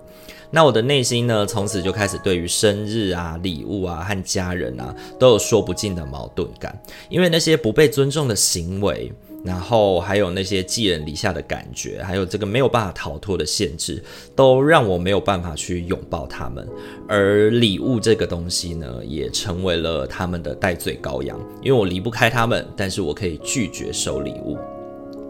[0.56, 6.82] 那我的内心呢，从此就开始对于生日啊、礼物啊和家人啊，都有说不尽的矛盾感。
[7.10, 9.12] 因为那些不被尊重的行为，
[9.44, 14.02] 然后还有那些寄人篱下的感觉，还有这个没有办法逃脱的限制，
[14.34, 16.66] 都让我没有办法去拥抱他们。
[17.06, 21.38] 而礼物这个东西呢，也成为了他们的代罪羔羊。
[21.62, 24.58] 因为我离不开他们，但是我可以拒绝收礼物。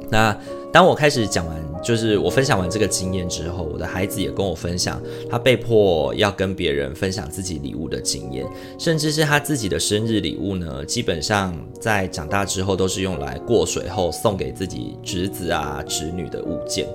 [0.10, 0.36] 那
[0.72, 8.46] 当我开始讲完，就是我分享完这个经验之后，我的孩子也跟我分享，他被迫要跟别人分享自己礼物的经验，
[8.78, 16.86] 甚至是他自己的生日礼物呢，基本上在长大之后都是用来过水后送给自己侄子啊、侄女的物件，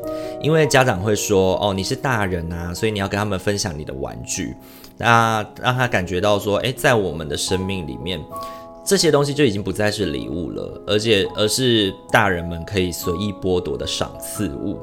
[0.43, 4.55] 因为家长会说，哦，你是大人啊，所以你要跟他们分享你的玩具，
[4.99, 8.21] 那让他感觉到说，诶，在我们的生命里面。
[8.85, 14.79] 这些东西就已经不再是礼物了，而且而是大人们可以随意剥夺的赏赐物。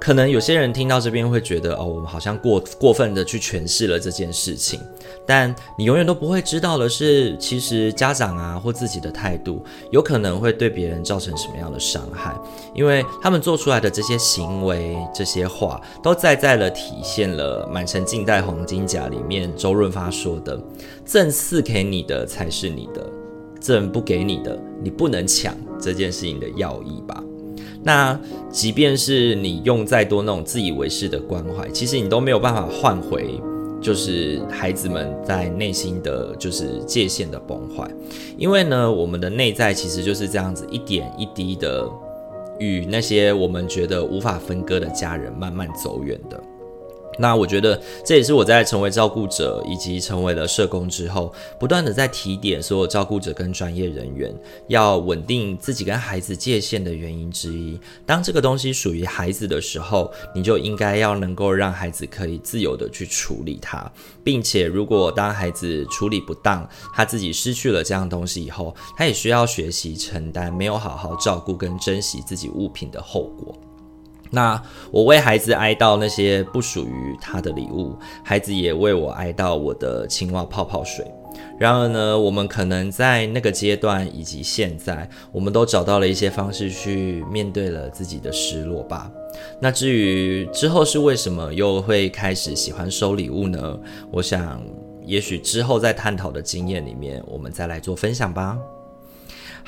[0.00, 4.80] 可能有些人听到这边会觉得，哦，我们好像过过分的去诠释了这件事情。
[5.26, 12.34] 但你永远都不会知道的是，其实家长啊或自己的态度，有可能会对别人造成什么样的伤害，
[12.74, 20.58] 因为他们做出来的这些行为、这些话，都在在了体现了《满城尽带黄金甲》里面周润发说的
[21.04, 23.04] ：“赠赐给你的才是你的，
[23.60, 27.22] 赠不给你的，你不能抢。”这件事情的要义吧。
[27.82, 28.18] 那
[28.50, 33.40] 即便是你用再多那种自以为是的关怀，其实你都没有办法换回，
[33.80, 37.88] 就是孩子们在内心的就是界限的崩坏。
[38.36, 41.88] 因为呢，我们的内在其实就是这样子一点一滴的，
[42.58, 46.42] 与那些我们觉得无法分割的家人慢慢走远的。
[47.18, 54.32] 那我觉得这也是我在成为照顾者以及成为了社工之后，不断的在提点所有照顾者跟专业人员
[54.68, 57.78] 要稳定自己跟孩子界限的原因之一。
[58.06, 63.90] 当这个东西属于孩子的时候，你就应该要能够让孩子可以自由的去处理它，
[64.22, 73.54] 并且如果当孩子处理不当，他自己失去了这样东西以后，他也需要学习承担没有好好照顾跟珍惜自己物品的后果。
[74.30, 74.60] 那
[74.90, 81.06] 我为孩子哀悼那些不属于他的礼物，孩子也为我哀悼我的青蛙泡泡水。
[81.58, 89.10] 然而呢，我们可能在那个阶段以及现在，我们都找到了一些方式去面对了自己的失落吧。
[89.60, 93.78] 那至于之后是为什么又会开始喜欢收礼物呢？
[94.10, 94.60] 我想，
[95.04, 98.58] 也许之后在探讨的经验里面，我们再来做分享吧。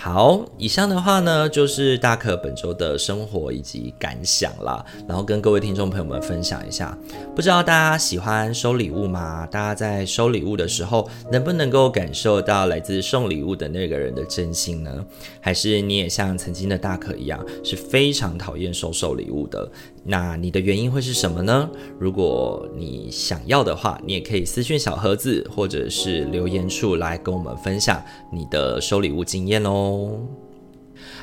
[0.02, 6.96] 好，以上的话呢，就是大可本周的生活以及感想啦，然后跟各位听众朋友们分享一下。
[7.36, 9.46] 不知道大家喜欢收礼物吗？
[9.50, 15.04] 大家在收礼物的时候，能不能够感受到来自送礼物的那个人的真心呢？
[15.38, 19.70] 还是你也像曾经的大可一样，是非常讨厌收受礼物的？
[20.02, 21.70] 那你的原因会是什么呢？
[21.98, 30.18] 如果你想要的话，你也可以私信小盒子，或者是留言处来跟我们分享你的收礼物经验哦。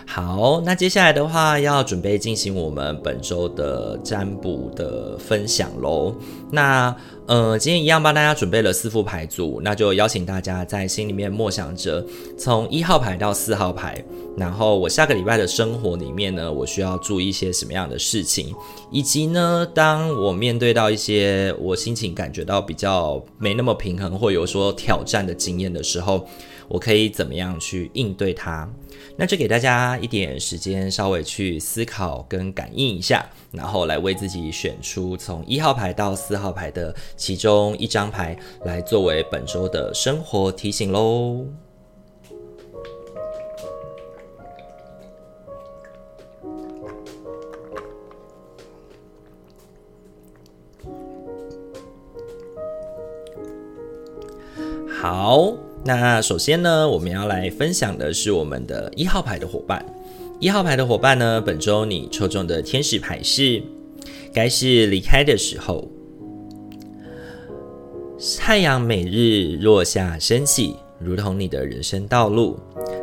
[0.09, 6.15] 好，那接下来的话要准备进行我们本周的占卜的分享喽。
[6.49, 6.95] 那
[7.27, 12.03] 呃，今天一样帮大家准备了四副牌组，那就邀请大家在心里面默想着，
[12.37, 14.01] 从一号牌到四号牌，
[14.37, 18.55] 然后我下个礼拜的生活里面呢，我需要注意一些什么样的事情，
[18.89, 26.25] 以及呢，当我面对到一些我心情感觉到比较没那么平衡或有说挑战的经验的时候，
[26.67, 28.69] 我可以怎么样去应对它？
[29.15, 41.45] 那就给大家一点时间，稍微去思考跟感应一下，然后来为自己选出从一号牌到四号牌的其中一张牌，来作为本周的生活提醒喽。
[54.89, 55.66] 好。
[55.83, 59.83] 那首先呢，我们要来分享的是我们的一号牌的伙伴。
[60.39, 63.63] 一号牌的伙伴呢，本周你抽中的天使牌是，
[64.33, 65.87] 该是离开的时候。
[68.37, 72.59] 太阳每日落下升起，如同你的人生道路，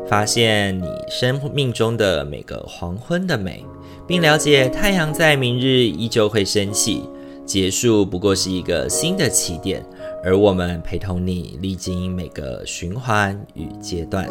[0.06, 3.64] 发现你生命中的每个黄昏的美，
[4.06, 7.02] 并了解太阳在明日依旧会升起，
[7.46, 9.84] 结束不过是一个新的起点。
[10.24, 14.26] 而我们陪同你历经每个循环与阶段，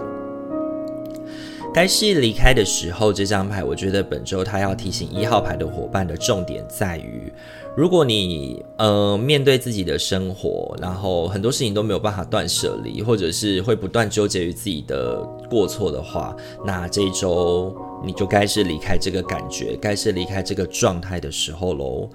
[1.71, 3.13] 该是离开的时候。
[3.13, 7.31] 这张牌，我觉得本周它要提醒一号牌的伙伴的重点在于。
[7.75, 15.19] 如果你呃面对自己的生活，然后很多事情都没有办法断舍离，或者是会不断纠结于自己的
[15.49, 22.07] 过错的话，那这一周你就该是离开这个感觉，该是离开这个状态的时候喽。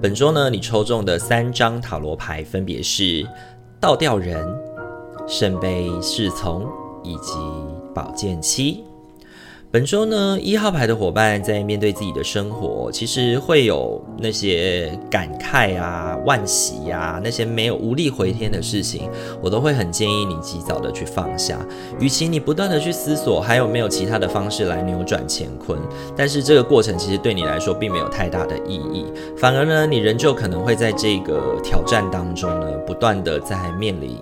[0.00, 3.26] 本周呢，你抽中的三张塔罗牌分别是
[3.78, 4.48] 倒吊人、
[5.28, 6.66] 圣杯侍从
[7.04, 7.34] 以及
[7.94, 8.82] 宝剑七。
[9.72, 19.08] 本周呢，一号牌的伙伴在面对自己的生活，其实会有那些感慨啊、惋惜呀、啊，那些没有无力回天的事情，
[19.40, 21.58] 我都会很建议你及早的去放下。
[21.98, 25.78] 与其你不断的去思索还有没有其他的方式来扭转乾坤，
[26.14, 29.06] 但是这个过程其实对你来说并没有太大的意义，
[29.38, 34.18] 反而呢，你仍旧可能会在这个挑战当中呢，不断的在面临。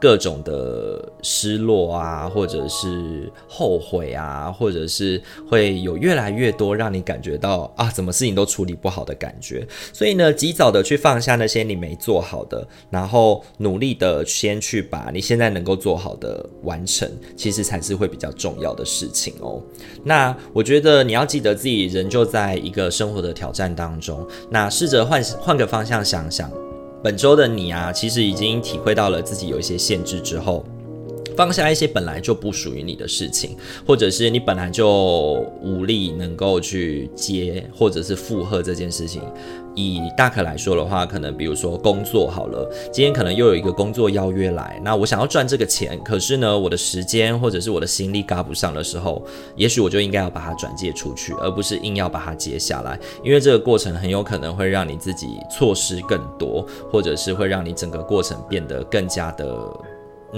[0.00, 9.66] 各种的失落啊，或者是后悔啊，或者是会有越来越多让你感觉到啊，什么事情都处理不好的感觉。
[9.92, 19.62] 所以呢，及早的去放下那些你没做好的，然后努力的先去把你现在能够做好的完成，其实才是会比较重要的事情哦。
[20.04, 26.50] 那我觉得你要记得自己仍旧在一个生活的挑战当中，那试着换换个方向想想。
[27.02, 30.64] 本周的你啊，其实已经体会到了自己有一些限制之后，
[31.36, 39.22] 放下一些本来就不属于你的事情，或者是你本来就无力能够去接或者是负荷这件事情。
[39.76, 49.22] 以大可来说的话，可能比如说工作好了，今天可能又有一个工作邀约来，那我想要赚这个钱，可是呢，我的时间或者是我的心力赶不上的时候，
[49.54, 59.46] 也许我就应该要把它转借出去，而不是硬要把它接下来，因为这个过程很有可能会让你自己错失更多，或者是会让你整个过程变得更加的。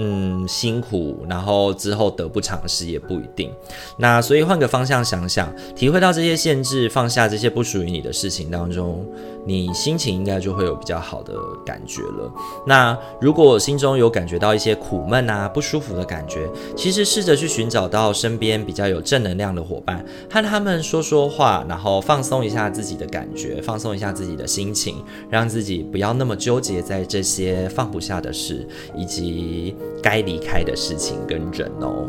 [0.01, 3.51] 嗯，辛苦，然后之后得不偿失也不一定。
[3.97, 9.05] 那所以换个方向想想，体会到这些限制，放下这些不属于你的事情当中，
[9.45, 11.33] 你心情应该就会有比较好的
[11.65, 12.31] 感觉了。
[12.65, 29.75] 那如果心中有感觉到一些苦闷啊、不舒服的感觉，其实试着去寻找到身边比较有正能量的伙伴，和他们说说话，然后放松一下自己的感觉，放松一下自己的心情，让自己不要那么纠结在这些放不下的事，以及。
[30.01, 32.07] 该离开的事情跟人哦，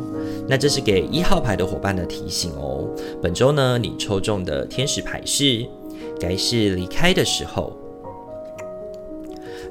[0.49, 2.89] 那这是给一号牌的伙伴的提醒哦。
[3.20, 5.66] 本周呢，你抽中的天使牌是，
[6.20, 7.76] 该是离开的时候。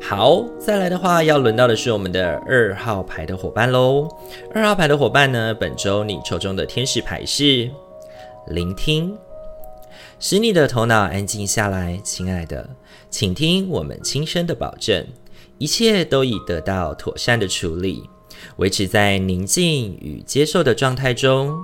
[0.01, 4.07] 好，再来的话，要轮到的是我们的二号牌的伙伴喽。
[4.53, 7.70] 二号牌的伙伴呢，本周你抽中的天使牌是
[8.47, 9.16] 聆听，
[10.20, 12.68] 使你的头脑安静下来，亲爱的，
[13.10, 15.05] 请听我们轻声的保证。
[15.60, 18.10] 一切都已得到妥善的处理，
[18.55, 21.55] 维持在宁静与接受的状态中，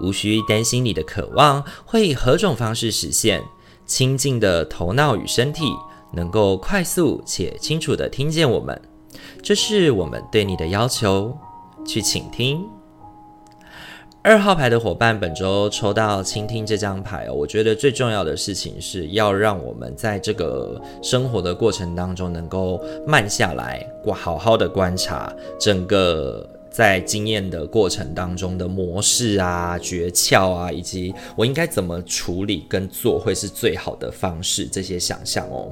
[0.00, 3.42] 无需担心你的渴望会以何种方式实现。
[3.86, 5.64] 清静的头脑与身体
[6.12, 8.78] 能够快速且清楚地听见我们，
[9.42, 11.34] 这是我们对你的要求。
[11.86, 12.66] 去倾听。
[14.26, 17.34] 二号牌的伙伴，本周抽到倾听这张牌哦。
[17.34, 35.70] 我觉得最重要的事情是要让我们在这个生活的过程当中，能够慢下来，好好的观察整个在经验的过程当中的模式啊、诀窍啊，以及我应该怎么处理跟做会是最好的方式，这些想象哦。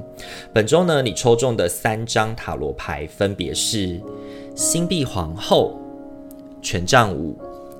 [0.53, 3.99] 本周呢，你抽中的三张塔罗牌分别是
[4.55, 5.75] 星币皇后、
[6.61, 7.35] 权杖五。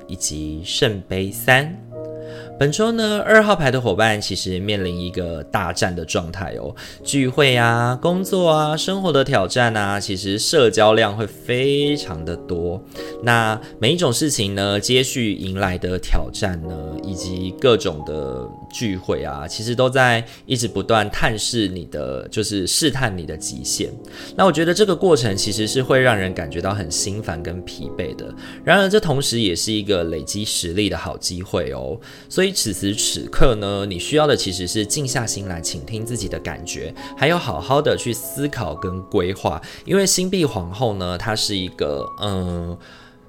[0.08, 1.93] 以及圣杯三。
[2.60, 6.74] 本周呢，二号牌的伙伴其实面临一个大战的状态哦，
[7.04, 12.82] 聚会啊、工作啊、生活的挑战啊，其实社交量会非常的多。
[13.24, 16.74] 那每一种事情呢，接续迎来的挑战呢，
[17.04, 23.90] 以及各种的聚会啊，其实都在一直不断探视你的，就是试探你的极限。
[24.38, 28.34] 那我觉得这个过程其实是会让人感觉到很心烦跟疲惫的。
[28.64, 32.00] 然而，这同时也是一个累积实力的好机会哦。
[32.30, 32.43] 所以。
[32.44, 39.62] 所以此时此刻呢，你需要的其实是静下心来倾听自己的感觉，还有好好的去思考跟规划。
[39.86, 42.78] 因为星币皇后呢，她是一个嗯，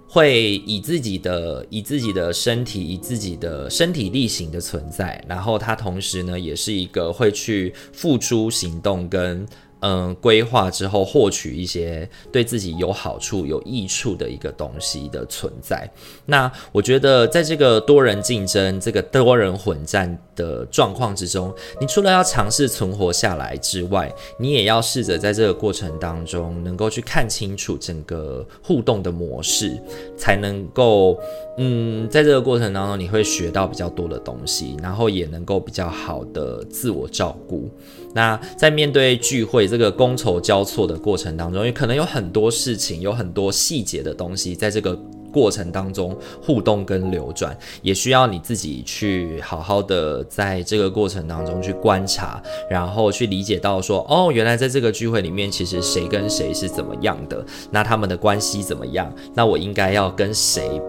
[0.08, 9.46] 会以自己的以自己的身体以自己的身体力行的存在，然后她同时呢，也是一个会去付出行动跟。
[9.86, 15.86] 嗯，规划之后获取一些对自己有好处、有益处的一个东西的存在。
[16.24, 29.78] 那我觉得，在这个多人竞争、这个多人混战的状况之中，你除了要尝试存活下来之外，你也要试着在这个过程当中能够去看清楚整个互动的模式，
[30.16, 31.20] 才能够
[31.58, 37.68] 嗯，在这个过程当中你会学到比较多的东西，然后也能够比较好的自我照顾。
[38.14, 44.96] 那在面对聚会这个觥筹交错的过程当中，也可能有很多事情，有很多细节的东西，在这个
[45.32, 52.40] 过程当中互动跟流转，也需要你自己去好好的在这个过程当中去观察，
[52.70, 60.80] 然后去理解到说，哦，原来在这个聚会里面，其实谁跟谁是怎么样的，那他们的关系怎么样，那我应该要跟谁。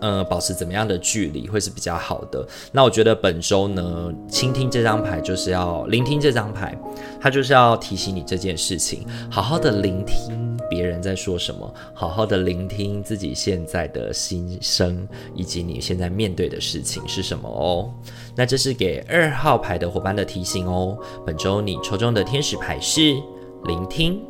[0.00, 2.46] 呃，保持怎么样的距离会是比较好的？
[2.72, 6.78] 那我觉得本周呢，倾听这张牌就是要聆听这张牌，
[7.20, 17.90] 它就是要提醒你这件事情，好好的聆听别人在说什么，好好的聆听自己现在的心声，以及你现在面对的事情是什么哦。
[18.36, 20.96] 那这是给二号牌的伙伴的提醒哦。
[21.26, 23.16] 本周你抽中的天使牌是
[23.64, 24.20] 聆听。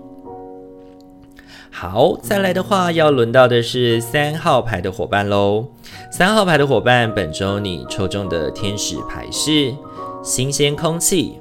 [1.80, 5.64] 好，再来的话，要轮到的是三号牌的伙伴喽。
[6.10, 9.72] 三号牌的伙伴，本周你抽中的天使牌是
[10.20, 11.40] 新鲜空气。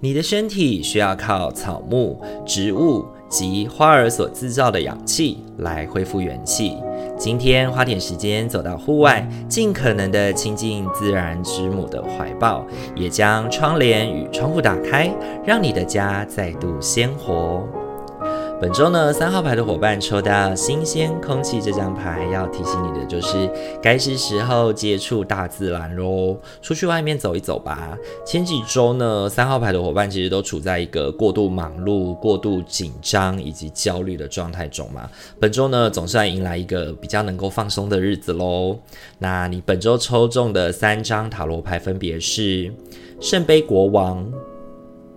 [0.00, 6.76] 你的身体需要靠草木、植物及花儿所制造的氧气来恢复元气。
[7.16, 12.62] 今天花点时间走到户外，尽可能的亲近自然之母的怀抱，
[12.94, 15.10] 也将窗帘与窗户打开，
[15.46, 17.66] 让你的家再度鲜活。
[18.60, 23.48] 本周呢，三号牌的伙伴抽到新鲜空气这张牌，要提醒你的就是，
[23.80, 27.96] 该是时候接触大自然喽，出去外面走一走吧。
[28.26, 35.08] 前几周呢，三号牌的伙伴其实都处在一个过度忙碌、过度紧张以及焦虑的状态中嘛。
[35.38, 38.76] 本周呢，总算迎来一个比较能够放松的日子喽。
[39.20, 42.74] 那你本周抽中的三张塔罗牌分别是
[43.20, 44.28] 圣杯国王、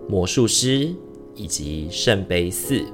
[0.08, 0.88] 魔术师
[1.34, 2.84] 以及圣杯四。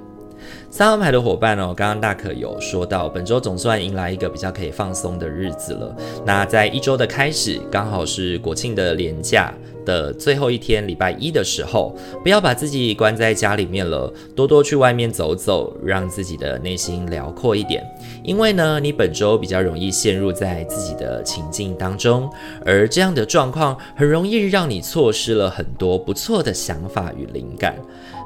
[0.71, 5.97] 三号牌的伙伴哦，刚刚大可有说到，本周总算迎来一个比较可以放松的日子了。
[6.27, 9.53] 那在一周的开始，刚好是国庆的连假
[9.87, 17.83] 的最后一天，礼拜一的时候，不要把自己关在家里面了，多多去外面走走，让自己的内心辽阔一点。
[18.23, 22.31] 因为呢，你本周比较容易陷入在自己的情境当中，
[22.65, 27.75] 而这样的状况很容易让你错失了很多不错的想法与灵感。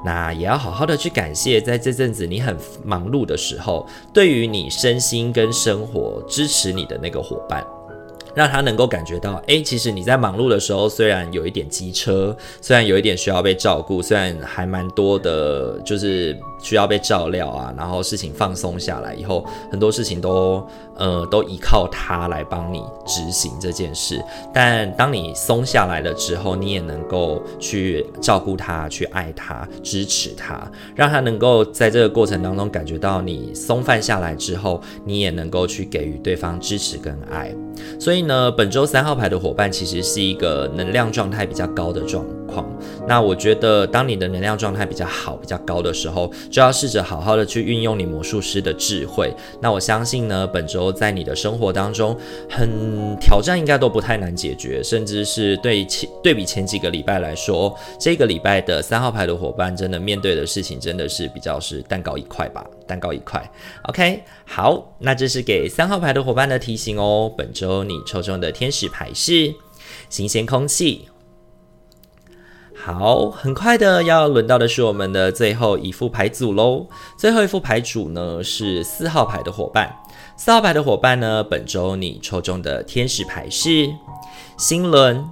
[0.05, 7.64] 那也要好好的去感谢，在这阵子你很忙碌的时候，对于你身心跟生活支持你的那个伙伴。
[8.35, 20.66] 让他能够感觉到，诶，其实你在忙碌的时候，虽然有一点机车，虽然有一点需要被照顾，虽然还蛮多的，就是需要被照料啊，然后事情放松下来以后，很多事情都，
[20.97, 24.22] 呃，都依靠他来帮你执行这件事。
[24.53, 37.55] 但当你松下来了之后，你也能够去照顾他，去爱他，支持他，让他能够在这个过程当中感觉到你松放下来之后，你也能够去给予对方支持跟爱。
[37.99, 42.66] 所以呢，本周三号牌的伙伴其实是一个能量状态比较高的状况。
[43.09, 49.33] 那我觉得，当你的能量状态比较好、比较高的时候，就要试着好好的去运用你魔术师的智慧。
[49.61, 52.16] 那我相信呢，本周在你的生活当中，
[52.51, 63.43] 很挑战应该都不太难解决，甚至是对前对比前几个礼拜来说，这个礼拜的三号牌的伙伴真的面对的事情真的是比较是蛋糕一块吧，蛋糕一块。
[63.85, 67.33] OK，好，那这是给三号牌的伙伴的提醒哦。
[67.35, 69.55] 本周你抽中的天使牌是
[70.11, 71.09] 新鲜空气。
[72.75, 76.87] 好，很快的要轮到的是我们的最后一副牌组喽。
[77.17, 79.97] 最后一副牌组呢是四号牌的伙伴。
[80.37, 83.89] 四号牌的伙伴呢，本周你抽中的天使牌是
[84.59, 85.25] 心轮。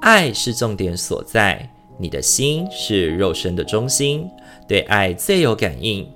[0.00, 4.26] 爱是重点所在，你的心是肉身的中心，
[4.66, 6.08] 对爱最有感应。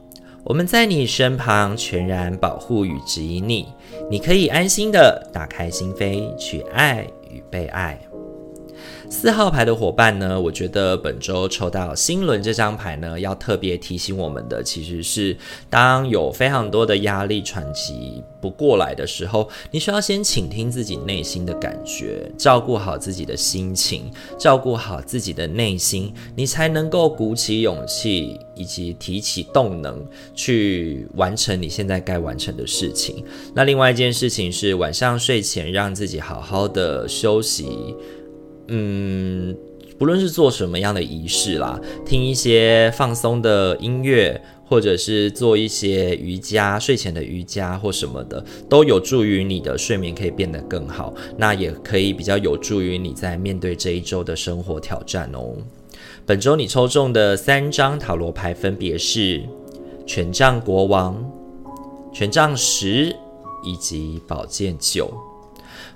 [0.44, 3.68] 我们在你身旁，全然保护与指引你，
[4.10, 7.98] 你可以安心的打开心扉，去爱与被爱。
[9.10, 15.36] 四号牌的伙伴呢，我觉得本周抽到心轮这张牌呢，要特别提醒我们的，其实是
[15.68, 33.24] 当有非常多的压力喘息不过来的时候，你需要先倾听自己内心的感觉，照顾好自己的心情，照顾好自己的内心，你才能够鼓起勇气以及提起动能去完成你现在该完成的事情。
[33.54, 37.96] 那另外一件事情是晚上睡前让自己好好的休息。
[38.68, 39.56] 嗯，
[39.98, 51.14] 不论是做什么样的仪式啦，听一些放松的音乐，或者是做一些瑜伽，睡前的瑜伽或什么的，都有助于你的睡眠可以变得更好。
[51.38, 55.56] 那也可以比较有助于你在面对这一周的生活挑战哦。
[56.26, 59.42] 本周你抽中的三张塔罗牌分别是
[60.06, 61.24] 权杖国王、
[62.12, 63.16] 权杖十
[63.64, 65.10] 以及宝剑九。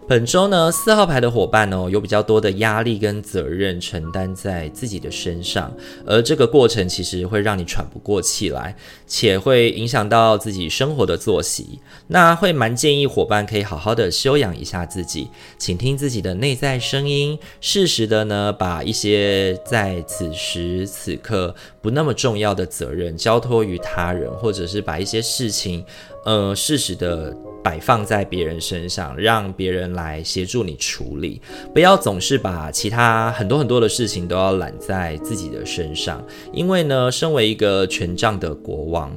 [0.09, 5.73] 本周呢，四号牌的伙伴哦，有比较多的压力跟责任承担在自己的身上，
[6.05, 8.75] 而这个过程其实会让你喘不过气来，
[9.07, 11.79] 且会影响到自己生活的作息。
[12.09, 25.85] 那会蛮建议伙伴可以好好的休养一下自己，倾听自己的内在声音，适时的呢，把一些在此时此刻不那么重要的责任交托于他人，或者是把一些事情，
[26.25, 27.35] 呃，适时的。
[27.63, 31.41] 摆放在别人身上，让别人来协助你处理，
[31.73, 36.25] 不要总是把其他很多很多的事情都要揽在自己的身上。
[36.53, 39.17] 因为呢，身为一个权杖的国王，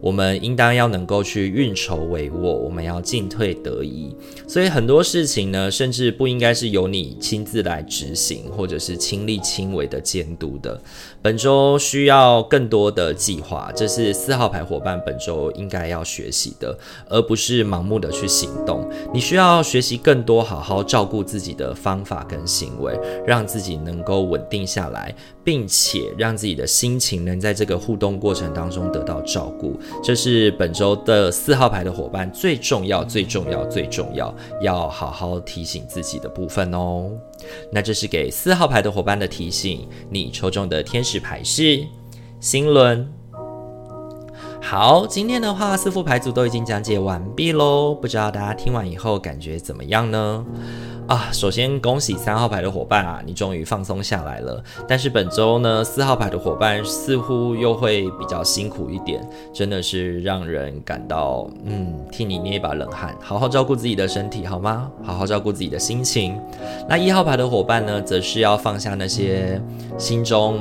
[0.00, 4.14] 我们应当要能够去运筹帷幄，我们要进退得宜。
[4.46, 10.78] 所以很多事情呢，甚至不应该是由你亲自来执行，或者是亲力亲为的监督的。
[11.26, 18.88] 本周需要更多的计划，这是四号牌伙伴本周应该要学习的，而不是盲目的去行动。
[19.12, 22.96] 你需要学习更多好好照顾自己的方法跟行为，
[23.26, 25.12] 让自己能够稳定下来，
[25.42, 29.76] 并且让自己的心情能在这个互动过程当中得到照顾。
[30.00, 37.10] 这是本周的四号牌的伙伴最重要、最重要、最重要要好好提醒自己的部分哦。
[37.72, 41.84] 那这是给四号牌的伙伴的提醒，你抽中的天使牌是
[42.40, 43.15] 星轮。
[44.68, 50.44] 好，今天的话四副牌组都已经讲解完毕喽，不知道大家听完以后感觉怎么样呢？
[51.06, 54.60] 啊，首先恭喜三号牌的伙伴啊，你终于放松下来了。
[54.88, 63.16] 但是本周呢，四号牌的伙伴似乎又会比较辛苦一点，真的是让人感到嗯，替你捏一把冷汗。
[63.20, 64.90] 好好照顾自己的身体好吗？
[65.00, 66.36] 好好照顾自己的心情。
[66.88, 69.62] 那一号牌的伙伴呢，则是要放下那些
[69.96, 70.58] 心中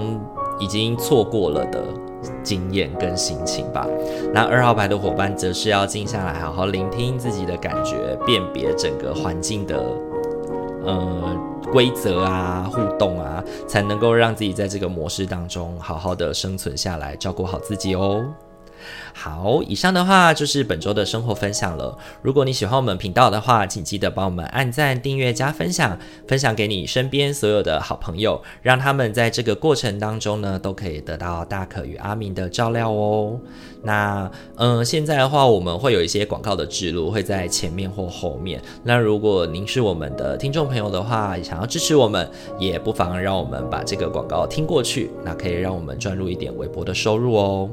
[0.60, 1.84] 已经错过了的
[2.44, 3.88] 经验跟心情吧。
[4.34, 9.84] 那二号牌的伙伴则是要静下来，好好聆听自己的感觉，辨别整个环境的。
[10.86, 11.36] 呃，
[11.72, 18.24] 规则啊，互动啊，才能够让自己在这个模式当中好好的生存下来，照顾好自己哦。
[19.14, 21.98] 好，以上的话就是本周的生活分享了。
[22.22, 33.40] 如果你喜欢我们频道的话，请记得帮我们按赞、订阅、加分享，分享给你身边所有的好朋友，让他们在这个过程当中呢，都可以得到大可与阿明的照料哦。
[33.84, 38.60] 那，嗯、现在的话，我们会有一些广告的植入，会在前面或后面。
[38.84, 42.28] 那如果您是我们的听众朋友的话，想要支持我们，
[42.60, 47.70] 也不妨让我们把这个广告听过去，那可以让我们赚入一点微薄的收入哦。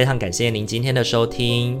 [0.00, 1.78] 非常感谢您今天的收听，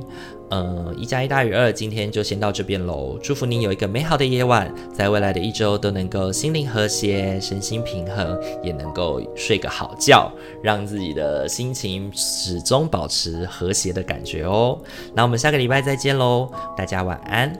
[0.50, 3.18] 嗯，一加一大于二，今天就先到这边喽。
[3.22, 10.30] 祝福您有一个美好的夜晚，在未来的一周都能够心灵和谐、身心平衡，也能够睡个好觉，
[10.62, 14.78] 让自己的心情始终保持和谐的感觉哦。
[15.14, 17.50] 那我们下个礼拜再见喽，大家晚安，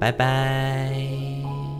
[0.00, 1.77] 拜拜。